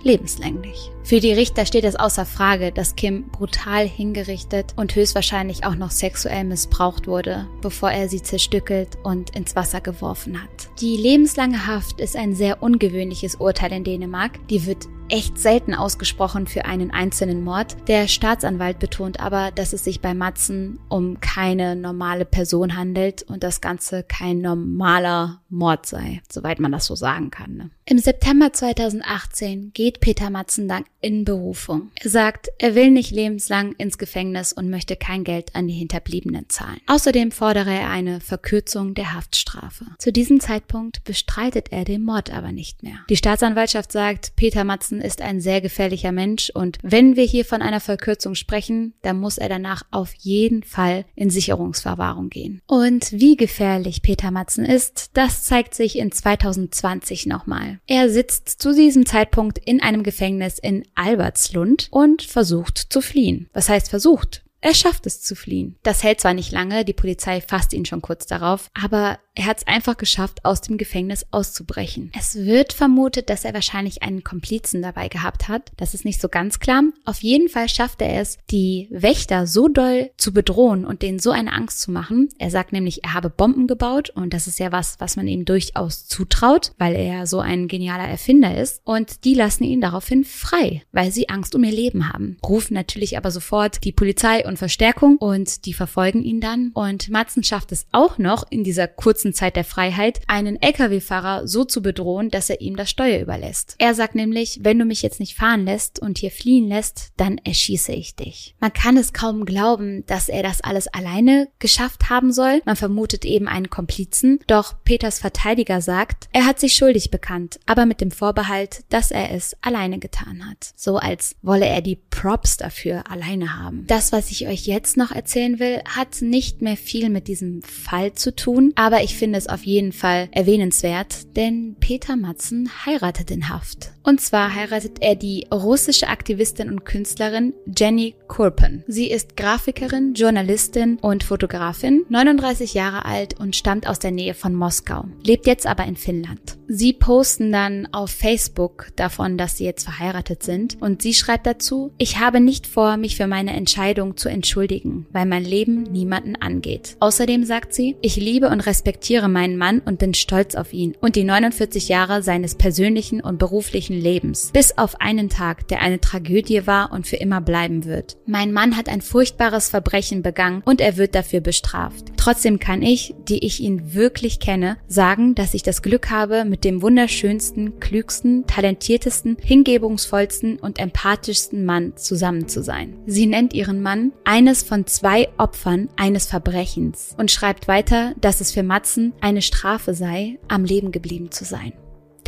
Lebenslänglich. 0.04 0.92
Für 1.04 1.20
die 1.20 1.34
Richter 1.34 1.66
steht 1.66 1.84
es 1.84 1.98
außer 1.98 2.26
Frage, 2.26 2.72
dass 2.72 2.96
Kim 2.96 3.28
brutal 3.30 3.88
hingerichtet 3.88 4.74
und 4.78 4.96
höchstwahrscheinlich 4.96 5.66
auch 5.66 5.76
noch 5.76 5.92
sexuell 5.92 6.46
missbraucht 6.46 7.08
wurde, 7.08 7.48
bevor 7.62 7.92
er 7.92 8.08
sie 8.08 8.22
zerstückelt 8.22 8.98
und 9.04 9.36
ins 9.36 9.56
Wasser 9.56 9.82
geworfen 9.82 10.42
hat. 10.42 10.70
Die 10.80 10.96
lebenslange 10.96 11.68
Haft 11.68 12.00
ist 12.00 12.16
ein 12.16 12.34
sehr 12.34 12.64
ungewöhnliches 12.64 13.36
Urteil 13.36 13.74
in 13.74 13.84
Dänemark. 13.84 14.40
Die 14.48 14.66
wird 14.66 14.88
echt 15.10 15.38
selten 15.38 15.74
ausgesprochen 15.74 16.48
für 16.48 16.66
einen 16.66 16.92
einzelnen 16.92 17.44
Mord. 17.44 17.76
Der 17.88 18.08
Staatsanwalt 18.08 18.80
betont 18.80 19.20
aber, 19.20 19.52
dass 19.52 19.74
es 19.74 19.84
sich 19.84 20.02
bei 20.02 20.14
Matzen 20.14 20.80
um 20.88 21.20
keine 21.20 21.76
normale 21.76 22.26
Person 22.26 22.78
handelt 22.78 23.24
und 23.24 23.44
das 23.44 23.62
Ganze 23.62 24.04
kein 24.04 24.40
normaler 24.40 25.42
Mord 25.50 25.86
sei, 25.86 26.22
soweit 26.32 26.60
man 26.60 26.72
das 26.72 26.86
so 26.86 26.96
sagen 26.96 27.32
kann. 27.32 27.56
Ne? 27.56 27.70
Im 27.86 27.98
September 27.98 28.54
2018 28.54 29.72
geht 29.74 30.00
Peter 30.00 30.30
Matzen 30.30 30.68
dann 30.68 30.86
in 31.02 31.26
Berufung. 31.26 31.92
Er 31.96 32.10
sagt, 32.10 32.50
er 32.60 32.76
will 32.76 32.92
nicht 32.92 33.12
lebenslang 33.12 33.74
ins 33.74 33.98
Gefängnis 33.98 34.54
und 34.54 34.70
möchte 34.70 34.96
kein 34.96 35.24
Geld 35.24 35.56
an 35.56 35.68
die 35.68 35.74
Hinterbliebenen 35.74 36.50
zahlen. 36.50 36.80
Außerdem 36.86 37.32
fordere 37.32 37.72
er 37.72 37.90
eine 37.90 38.20
Verkürzung 38.20 38.94
der 38.94 39.14
Haftstrafe. 39.14 39.86
Zu 39.98 40.12
diesem 40.12 40.40
Zeitpunkt 40.40 41.04
bestreitet 41.04 41.72
er 41.72 41.84
den 41.84 42.04
Mord 42.04 42.32
aber 42.32 42.52
nicht 42.52 42.84
mehr. 42.84 43.00
Die 43.10 43.18
Staatsanwaltschaft 43.18 43.92
sagt, 43.92 44.36
Peter 44.36 44.64
Matzen 44.64 44.99
ist 45.02 45.22
ein 45.22 45.42
sehr 45.42 45.62
gefährlicher 45.62 46.12
Mensch 46.12 46.50
und 46.54 46.78
wenn 46.82 47.16
wir 47.16 47.24
hier 47.24 47.46
von 47.46 47.62
einer 47.62 47.80
Verkürzung 47.80 48.36
sprechen, 48.36 48.94
dann 49.02 49.20
muss 49.20 49.38
er 49.38 49.50
danach 49.50 49.84
auf 49.92 50.14
jeden 50.16 50.64
Fall 50.64 51.06
in 51.16 51.30
Sicherungsverwahrung 51.30 52.30
gehen. 52.30 52.62
Und 52.68 53.12
wie 53.12 53.36
gefährlich 53.36 54.02
Peter 54.02 54.32
Matzen 54.32 54.66
ist, 54.66 55.12
das 55.14 55.44
zeigt 55.44 55.76
sich 55.76 55.98
in 55.98 56.12
2020 56.12 57.26
nochmal. 57.26 57.80
Er 57.88 58.10
sitzt 58.10 58.62
zu 58.62 58.74
diesem 58.74 59.06
Zeitpunkt 59.06 59.58
in 59.58 59.82
einem 59.82 60.04
Gefängnis 60.04 60.60
in 60.60 60.84
Albertslund 60.96 61.88
und 61.92 62.22
versucht 62.22 62.78
zu 62.90 63.02
fliehen. 63.02 63.50
Was 63.54 63.70
heißt 63.70 63.90
versucht? 63.90 64.44
Er 64.62 64.74
schafft 64.74 65.06
es 65.06 65.22
zu 65.22 65.36
fliehen. 65.36 65.78
Das 65.84 66.04
hält 66.04 66.20
zwar 66.20 66.34
nicht 66.34 66.52
lange, 66.52 66.84
die 66.84 66.94
Polizei 66.94 67.42
fasst 67.42 67.74
ihn 67.74 67.86
schon 67.86 68.02
kurz 68.02 68.26
darauf, 68.26 68.70
aber 68.74 69.20
er 69.40 69.46
hat 69.46 69.60
es 69.60 69.68
einfach 69.68 69.96
geschafft, 69.96 70.44
aus 70.44 70.60
dem 70.60 70.78
Gefängnis 70.78 71.26
auszubrechen. 71.32 72.12
Es 72.18 72.36
wird 72.36 72.74
vermutet, 72.74 73.30
dass 73.30 73.46
er 73.46 73.54
wahrscheinlich 73.54 74.04
einen 74.04 74.26
Komplizen 74.26 74.82
dabei 74.82 75.08
gehabt 75.08 75.48
hat. 75.48 75.72
Das 75.78 75.94
ist 75.94 76.04
nicht 76.04 76.20
so 76.20 76.28
ganz 76.28 76.60
klar. 76.60 76.84
Auf 77.06 77.24
jeden 77.24 77.48
Fall 77.48 77.70
schafft 77.70 78.02
er 78.02 78.20
es, 78.20 78.38
die 78.52 78.90
Wächter 78.92 79.48
so 79.48 79.70
doll 79.70 80.12
zu 80.18 80.34
bedrohen 80.34 80.86
und 80.86 81.04
denen 81.04 81.20
so 81.20 81.32
eine 81.32 81.54
Angst 81.54 81.80
zu 81.80 81.90
machen. 81.90 82.28
Er 82.38 82.52
sagt 82.52 82.74
nämlich, 82.74 83.06
er 83.06 83.14
habe 83.14 83.30
Bomben 83.30 83.66
gebaut 83.66 84.10
und 84.10 84.34
das 84.34 84.48
ist 84.48 84.60
ja 84.60 84.74
was, 84.74 85.00
was 85.00 85.16
man 85.16 85.30
ihm 85.30 85.46
durchaus 85.46 86.06
zutraut, 86.06 86.74
weil 86.78 86.96
er 86.96 87.26
so 87.26 87.40
ein 87.40 87.70
genialer 87.70 88.10
Erfinder 88.10 88.58
ist. 88.58 88.82
Und 88.84 89.24
die 89.24 89.36
lassen 89.36 89.64
ihn 89.64 89.80
daraufhin 89.80 90.26
frei, 90.26 90.84
weil 90.92 91.14
sie 91.14 91.30
Angst 91.30 91.56
um 91.56 91.64
ihr 91.64 91.72
Leben 91.72 92.12
haben. 92.12 92.38
Rufen 92.46 92.74
natürlich 92.74 93.16
aber 93.16 93.32
sofort 93.32 93.86
die 93.86 93.94
Polizei 93.94 94.46
und 94.50 94.58
Verstärkung 94.58 95.18
und 95.18 95.66
die 95.66 95.74
verfolgen 95.74 96.24
ihn 96.24 96.42
dann. 96.42 96.72
Und 96.74 97.10
Matzen 97.10 97.44
schafft 97.44 97.72
es 97.72 97.86
auch 97.94 98.18
noch 98.18 98.44
in 98.50 98.66
dieser 98.66 98.88
kurzen 98.88 99.34
Zeit 99.34 99.56
der 99.56 99.64
Freiheit, 99.64 100.20
einen 100.28 100.62
Lkw-Fahrer 100.62 101.48
so 101.48 101.64
zu 101.64 101.82
bedrohen, 101.82 102.30
dass 102.30 102.50
er 102.50 102.60
ihm 102.60 102.76
das 102.76 102.90
Steuer 102.90 103.22
überlässt. 103.22 103.76
Er 103.78 103.94
sagt 103.94 104.16
nämlich, 104.16 104.60
wenn 104.64 104.78
du 104.78 104.86
mich 104.86 105.02
jetzt 105.02 105.20
nicht 105.20 105.36
fahren 105.36 105.64
lässt 105.64 106.00
und 106.00 106.18
hier 106.18 106.32
fliehen 106.32 106.68
lässt, 106.68 107.12
dann 107.16 107.38
erschieße 107.38 107.94
ich 107.94 108.16
dich. 108.16 108.56
Man 108.60 108.74
kann 108.74 108.98
es 108.98 109.14
kaum 109.14 109.46
glauben, 109.46 110.06
dass 110.08 110.28
er 110.28 110.44
das 110.44 110.62
alles 110.62 110.88
alleine 110.88 111.48
geschafft 111.60 112.10
haben 112.10 112.34
soll. 112.34 112.62
Man 112.66 112.76
vermutet 112.76 113.24
eben 113.24 113.48
einen 113.48 113.70
Komplizen. 113.70 114.40
Doch 114.48 114.76
Peters 114.84 115.20
Verteidiger 115.20 115.82
sagt, 115.82 116.28
er 116.34 116.46
hat 116.46 116.60
sich 116.60 116.74
schuldig 116.74 117.12
bekannt, 117.12 117.60
aber 117.68 117.86
mit 117.86 118.02
dem 118.02 118.12
Vorbehalt, 118.12 118.84
dass 118.90 119.12
er 119.12 119.32
es 119.32 119.56
alleine 119.62 120.00
getan 120.00 120.50
hat. 120.50 120.74
So 120.76 120.98
als 120.98 121.36
wolle 121.44 121.68
er 121.68 121.82
die 121.82 121.96
Props 121.96 122.58
dafür 122.58 123.04
alleine 123.10 123.58
haben. 123.58 123.86
Das, 123.88 124.12
was 124.12 124.32
ich 124.32 124.39
ich 124.42 124.48
euch 124.48 124.66
jetzt 124.66 124.98
noch 124.98 125.12
erzählen 125.12 125.60
will, 125.60 125.82
hat 125.86 126.22
nicht 126.22 126.62
mehr 126.62 126.78
viel 126.78 127.10
mit 127.10 127.28
diesem 127.28 127.62
Fall 127.62 128.14
zu 128.14 128.36
tun, 128.36 128.72
aber 128.76 129.04
ich 129.04 129.16
finde 129.16 129.38
es 129.38 129.48
auf 129.48 129.64
jeden 129.64 129.92
Fall 129.92 130.30
erwähnenswert, 130.32 131.36
denn 131.36 131.76
Peter 131.80 132.16
Matzen 132.16 132.70
heiratet 132.86 133.32
in 133.32 133.50
Haft. 133.50 133.92
Und 134.04 134.22
zwar 134.22 134.56
heiratet 134.56 134.98
er 135.02 135.16
die 135.16 135.48
russische 135.54 136.08
Aktivistin 136.08 136.70
und 136.70 136.86
Künstlerin 136.86 137.54
Jenny 137.78 138.16
Kurpen. 138.28 138.84
Sie 138.88 139.10
ist 139.10 139.36
Grafikerin, 139.38 140.14
Journalistin 140.14 140.98
und 141.02 141.24
Fotografin, 141.24 142.06
39 142.10 142.74
Jahre 142.74 143.06
alt 143.06 143.40
und 143.40 143.56
stammt 143.56 143.88
aus 143.88 144.00
der 144.00 144.12
Nähe 144.12 144.34
von 144.34 144.56
Moskau, 144.56 145.06
lebt 145.24 145.46
jetzt 145.46 145.68
aber 145.68 145.86
in 145.86 145.96
Finnland. 145.96 146.58
Sie 146.68 146.94
posten 146.94 147.52
dann 147.52 147.88
auf 147.92 148.12
Facebook 148.12 148.88
davon, 148.96 149.38
dass 149.38 149.58
sie 149.58 149.66
jetzt 149.66 149.84
verheiratet 149.84 150.44
sind 150.44 150.78
und 150.82 151.02
sie 151.02 151.14
schreibt 151.14 151.46
dazu, 151.46 151.92
ich 151.98 152.20
habe 152.20 152.40
nicht 152.40 152.68
vor, 152.68 152.98
mich 152.98 153.16
für 153.16 153.28
meine 153.28 153.54
Entscheidung 153.54 154.18
entschuldigen, 154.30 155.06
weil 155.12 155.26
mein 155.26 155.44
Leben 155.44 155.84
niemanden 155.84 156.36
angeht. 156.36 156.96
Außerdem 157.00 157.44
sagt 157.44 157.74
sie, 157.74 157.96
ich 158.02 158.16
liebe 158.16 158.50
und 158.50 158.62
respektiere 158.62 159.28
meinen 159.28 159.58
Mann 159.58 159.80
und 159.80 160.00
bin 160.00 160.14
stolz 160.14 160.56
auf 160.56 160.74
ihn 160.74 160.96
und 161.02 161.16
die 161.16 161.24
49 161.24 161.90
Jahre 161.90 162.24
seines 162.24 162.56
persönlichen 162.56 163.22
und 163.22 163.40
beruflichen 163.40 164.00
Lebens, 164.00 164.52
bis 164.54 164.78
auf 164.78 165.02
einen 165.02 165.30
Tag, 165.30 165.68
der 165.68 165.82
eine 165.82 166.00
Tragödie 166.00 166.66
war 166.68 166.92
und 166.92 167.08
für 167.08 167.18
immer 167.18 167.42
bleiben 167.42 167.86
wird. 167.86 168.18
Mein 168.26 168.54
Mann 168.54 168.78
hat 168.78 168.90
ein 168.90 169.02
furchtbares 169.02 169.70
Verbrechen 169.70 170.22
begangen 170.22 170.62
und 170.66 170.82
er 170.82 170.98
wird 170.98 171.16
dafür 171.16 171.42
bestraft. 171.42 172.06
Trotzdem 172.18 172.60
kann 172.60 172.82
ich, 172.82 173.16
die 173.28 173.46
ich 173.46 173.60
ihn 173.60 173.94
wirklich 173.94 174.40
kenne, 174.40 174.78
sagen, 174.88 175.36
dass 175.36 175.54
ich 175.54 175.64
das 175.64 175.82
Glück 175.82 176.10
habe, 176.10 176.46
mit 176.46 176.64
dem 176.64 176.82
wunderschönsten, 176.82 177.80
klügsten, 177.80 178.46
talentiertesten, 178.46 179.38
hingebungsvollsten 179.42 180.60
und 180.60 180.80
empathischsten 180.80 181.66
Mann 181.66 181.96
zusammen 181.96 182.48
zu 182.48 182.64
sein. 182.64 182.98
Sie 183.06 183.26
nennt 183.26 183.54
ihren 183.54 183.82
Mann 183.82 184.12
eines 184.30 184.62
von 184.62 184.86
zwei 184.86 185.28
Opfern 185.40 185.90
eines 185.96 186.28
Verbrechens 186.28 187.16
und 187.18 187.32
schreibt 187.32 187.68
weiter, 187.68 188.14
dass 188.22 188.42
es 188.42 188.52
für 188.52 188.62
Matzen 188.62 189.14
eine 189.22 189.42
Strafe 189.42 189.96
sei, 189.96 190.38
am 190.48 190.66
Leben 190.66 190.92
geblieben 190.92 191.32
zu 191.32 191.46
sein. 191.46 191.74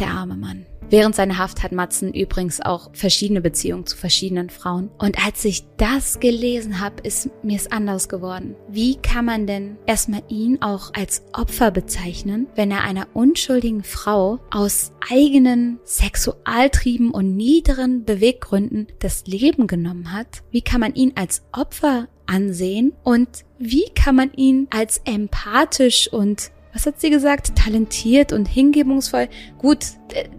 Der 0.01 0.09
arme 0.09 0.35
Mann. 0.35 0.65
Während 0.89 1.13
seiner 1.15 1.37
Haft 1.37 1.61
hat 1.61 1.73
Matzen 1.73 2.11
übrigens 2.11 2.59
auch 2.59 2.89
verschiedene 2.91 3.39
Beziehungen 3.39 3.85
zu 3.85 3.95
verschiedenen 3.95 4.49
Frauen. 4.49 4.89
Und 4.97 5.23
als 5.23 5.45
ich 5.45 5.63
das 5.77 6.19
gelesen 6.19 6.81
habe, 6.81 7.03
ist 7.03 7.29
mir 7.43 7.55
es 7.55 7.71
anders 7.71 8.09
geworden. 8.09 8.55
Wie 8.67 8.95
kann 8.95 9.25
man 9.25 9.45
denn 9.45 9.77
erstmal 9.85 10.23
ihn 10.27 10.59
auch 10.63 10.91
als 10.95 11.23
Opfer 11.33 11.69
bezeichnen, 11.69 12.47
wenn 12.55 12.71
er 12.71 12.83
einer 12.83 13.07
unschuldigen 13.13 13.83
Frau 13.83 14.39
aus 14.49 14.91
eigenen 15.07 15.79
Sexualtrieben 15.85 17.11
und 17.11 17.37
niederen 17.37 18.03
Beweggründen 18.03 18.87
das 18.97 19.27
Leben 19.27 19.67
genommen 19.67 20.11
hat? 20.11 20.41
Wie 20.49 20.63
kann 20.63 20.81
man 20.81 20.95
ihn 20.95 21.13
als 21.13 21.43
Opfer 21.51 22.07
ansehen 22.25 22.93
und 23.03 23.29
wie 23.59 23.85
kann 23.93 24.15
man 24.15 24.33
ihn 24.33 24.67
als 24.71 24.99
empathisch 25.05 26.11
und 26.11 26.49
was 26.73 26.85
hat 26.85 26.99
sie 26.99 27.09
gesagt? 27.09 27.55
Talentiert 27.55 28.33
und 28.33 28.47
hingebungsvoll. 28.47 29.27
Gut, 29.57 29.79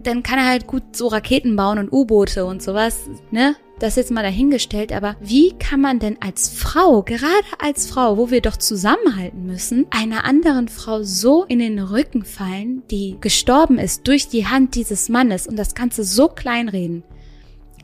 dann 0.03 0.23
kann 0.23 0.39
er 0.39 0.47
halt 0.47 0.67
gut 0.67 0.95
so 0.95 1.07
Raketen 1.07 1.55
bauen 1.55 1.79
und 1.79 1.91
U-Boote 1.91 2.45
und 2.45 2.61
sowas, 2.61 3.09
ne? 3.31 3.55
Das 3.79 3.95
jetzt 3.95 4.11
mal 4.11 4.23
dahingestellt, 4.23 4.93
aber 4.93 5.17
wie 5.19 5.51
kann 5.57 5.81
man 5.81 5.99
denn 5.99 6.17
als 6.21 6.47
Frau, 6.47 7.01
gerade 7.01 7.43
als 7.59 7.87
Frau, 7.87 8.17
wo 8.17 8.29
wir 8.29 8.39
doch 8.39 8.55
zusammenhalten 8.55 9.45
müssen, 9.45 9.87
einer 9.89 10.25
anderen 10.25 10.69
Frau 10.69 11.03
so 11.03 11.43
in 11.43 11.59
den 11.59 11.79
Rücken 11.79 12.23
fallen, 12.23 12.83
die 12.91 13.17
gestorben 13.19 13.79
ist 13.79 14.07
durch 14.07 14.29
die 14.29 14.45
Hand 14.45 14.75
dieses 14.75 15.09
Mannes 15.09 15.47
und 15.47 15.57
das 15.57 15.75
Ganze 15.75 16.03
so 16.03 16.29
kleinreden? 16.29 17.03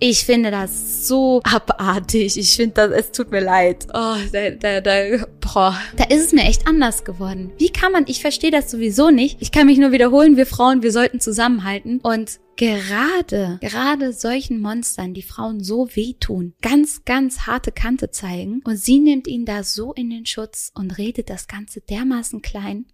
Ich 0.01 0.23
finde 0.23 0.49
das 0.49 1.07
so 1.07 1.41
abartig. 1.43 2.37
Ich 2.37 2.55
finde 2.55 2.73
das, 2.75 2.91
es 2.91 3.11
tut 3.11 3.31
mir 3.31 3.41
leid. 3.41 3.85
Oh, 3.93 4.15
da, 4.31 4.49
da, 4.51 4.79
da, 4.79 5.25
boah. 5.41 5.77
Da 5.97 6.05
ist 6.05 6.27
es 6.27 6.31
mir 6.31 6.43
echt 6.43 6.67
anders 6.67 7.03
geworden. 7.03 7.51
Wie 7.57 7.69
kann 7.69 7.91
man, 7.91 8.05
ich 8.07 8.21
verstehe 8.21 8.51
das 8.51 8.71
sowieso 8.71 9.09
nicht. 9.09 9.41
Ich 9.41 9.51
kann 9.51 9.67
mich 9.67 9.77
nur 9.77 9.91
wiederholen, 9.91 10.37
wir 10.37 10.45
Frauen, 10.45 10.83
wir 10.83 10.93
sollten 10.93 11.19
zusammenhalten. 11.19 11.99
Und 11.99 12.39
gerade, 12.55 13.59
gerade 13.61 14.13
solchen 14.13 14.61
Monstern, 14.61 15.13
die 15.13 15.21
Frauen 15.21 15.61
so 15.61 15.89
wehtun, 15.93 16.53
ganz, 16.61 17.03
ganz 17.03 17.41
harte 17.41 17.73
Kante 17.73 18.09
zeigen. 18.09 18.61
Und 18.63 18.77
sie 18.77 18.99
nimmt 18.99 19.27
ihn 19.27 19.43
da 19.43 19.63
so 19.63 19.91
in 19.91 20.09
den 20.09 20.25
Schutz 20.25 20.71
und 20.75 20.97
redet 20.97 21.29
das 21.29 21.47
Ganze 21.49 21.81
dermaßen 21.81 22.41
klein. 22.41 22.85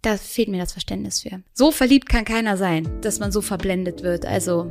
Da 0.00 0.16
fehlt 0.16 0.48
mir 0.48 0.58
das 0.58 0.72
Verständnis 0.72 1.20
für. 1.20 1.42
So 1.52 1.70
verliebt 1.70 2.08
kann 2.08 2.24
keiner 2.24 2.56
sein, 2.56 2.88
dass 3.02 3.20
man 3.20 3.32
so 3.32 3.42
verblendet 3.42 4.02
wird. 4.02 4.24
Also, 4.24 4.70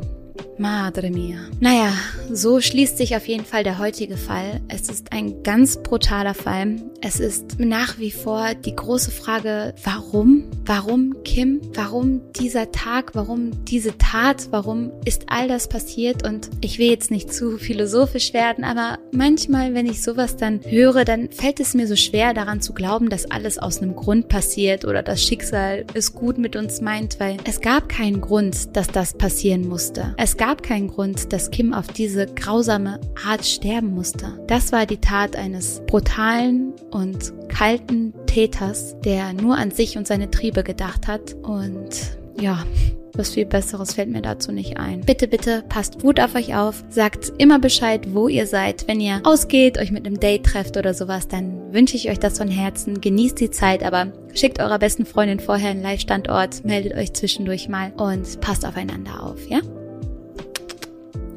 Madre 0.58 1.10
mia. 1.10 1.38
Naja, 1.60 1.94
so 2.32 2.62
schließt 2.62 2.98
sich 2.98 3.16
auf 3.16 3.28
jeden 3.28 3.46
Fall 3.46 3.64
der 3.64 3.80
heutige 3.80 4.18
Fall. 4.18 4.62
Es 4.68 4.90
ist 4.90 5.12
ein 5.12 5.44
ganz 5.44 5.78
brutaler 5.78 6.34
Fall. 6.34 6.76
Es 7.02 7.20
ist 7.20 7.60
nach 7.60 7.98
wie 7.98 8.12
vor 8.12 8.54
die 8.54 8.76
große 8.76 9.12
Frage, 9.12 9.74
warum? 9.84 10.46
Warum 10.66 11.16
Kim? 11.24 11.62
Warum 11.74 12.22
dieser 12.34 12.72
Tag? 12.72 13.16
Warum 13.16 13.66
diese 13.66 13.98
Tat? 13.98 14.50
Warum 14.52 14.92
ist 15.06 15.24
all 15.28 15.48
das 15.48 15.68
passiert? 15.68 16.28
Und 16.28 16.50
ich 16.62 16.78
will 16.78 16.90
jetzt 16.90 17.10
nicht 17.10 17.34
zu 17.34 17.58
philosophisch 17.58 18.34
werden, 18.34 18.64
aber 18.64 19.00
manchmal, 19.12 19.74
wenn 19.74 19.88
ich 19.88 20.04
sowas 20.04 20.38
dann 20.38 20.62
höre, 20.64 21.06
dann 21.06 21.32
fällt 21.32 21.60
es 21.60 21.74
mir 21.74 21.88
so 21.88 21.96
schwer 21.96 22.34
daran 22.34 22.62
zu 22.62 22.74
glauben, 22.74 23.10
dass 23.10 23.30
alles 23.30 23.58
aus 23.58 23.82
einem 23.82 23.96
Grund 23.96 24.28
passiert 24.28 24.86
oder 24.86 25.02
das 25.02 25.24
Schicksal 25.24 25.86
es 25.94 26.14
gut 26.14 26.38
mit 26.38 26.56
uns 26.56 26.82
meint, 26.82 27.20
weil 27.20 27.38
es 27.46 27.62
gab 27.62 27.90
keinen 27.90 28.22
Grund, 28.22 28.76
dass 28.76 28.88
das 28.88 29.14
passieren 29.14 29.68
musste. 29.68 30.14
Es 30.18 30.38
gab 30.41 30.63
keinen 30.63 30.88
Grund, 30.88 31.34
dass 31.34 31.51
Kim 31.51 31.71
auf 31.71 31.86
diese 31.89 32.25
grausame 32.25 32.99
Art 33.27 33.45
sterben 33.45 33.93
musste. 33.93 34.43
Das 34.47 34.71
war 34.71 34.88
die 34.88 34.97
Tat 34.97 35.36
eines 35.36 35.84
brutalen 35.86 36.73
und 36.89 37.32
kalten 37.47 38.12
Täters, 38.25 38.95
der 39.06 39.34
nur 39.34 39.56
an 39.56 39.69
sich 39.69 39.99
und 39.99 40.08
seine 40.08 40.32
Triebe 40.32 40.63
gedacht 40.63 41.08
hat. 41.08 41.36
Und 41.43 42.17
ja, 42.39 42.65
was 43.13 43.36
viel 43.36 43.45
Besseres 43.45 43.93
fällt 43.93 44.10
mir 44.10 44.23
dazu 44.23 44.51
nicht 44.51 44.77
ein. 44.77 45.01
Bitte, 45.01 45.27
bitte 45.27 45.63
passt 45.69 45.99
gut 46.01 46.19
auf 46.19 46.34
euch 46.34 46.56
auf. 46.56 46.84
Sagt 46.89 47.34
immer 47.38 47.60
Bescheid, 47.60 48.08
wo 48.12 48.27
ihr 48.27 48.47
seid. 48.47 48.88
Wenn 48.88 48.99
ihr 48.99 49.21
ausgeht, 49.23 49.77
euch 49.77 49.91
mit 49.91 50.08
einem 50.08 50.19
Date 50.19 50.43
trefft 50.43 50.75
oder 50.75 50.95
sowas, 50.95 51.27
dann 51.27 51.71
wünsche 51.71 51.95
ich 51.95 52.10
euch 52.10 52.17
das 52.17 52.39
von 52.39 52.47
Herzen. 52.47 52.99
Genießt 52.99 53.39
die 53.39 53.51
Zeit, 53.51 53.84
aber 53.84 54.08
schickt 54.34 54.60
eurer 54.60 54.80
besten 54.80 55.06
Freundin 55.06 55.39
vorher 55.39 55.69
einen 55.69 55.84
Live-Standort, 55.84 56.65
meldet 56.65 56.95
euch 56.95 57.13
zwischendurch 57.13 57.69
mal 57.69 57.93
und 57.95 58.41
passt 58.41 58.65
aufeinander 58.65 59.21
auf, 59.21 59.47
ja? 59.47 59.60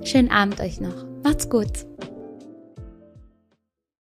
Schönen 0.05 0.31
Abend 0.31 0.61
euch 0.61 0.81
noch. 0.81 1.07
Macht's 1.23 1.49
gut. 1.49 1.87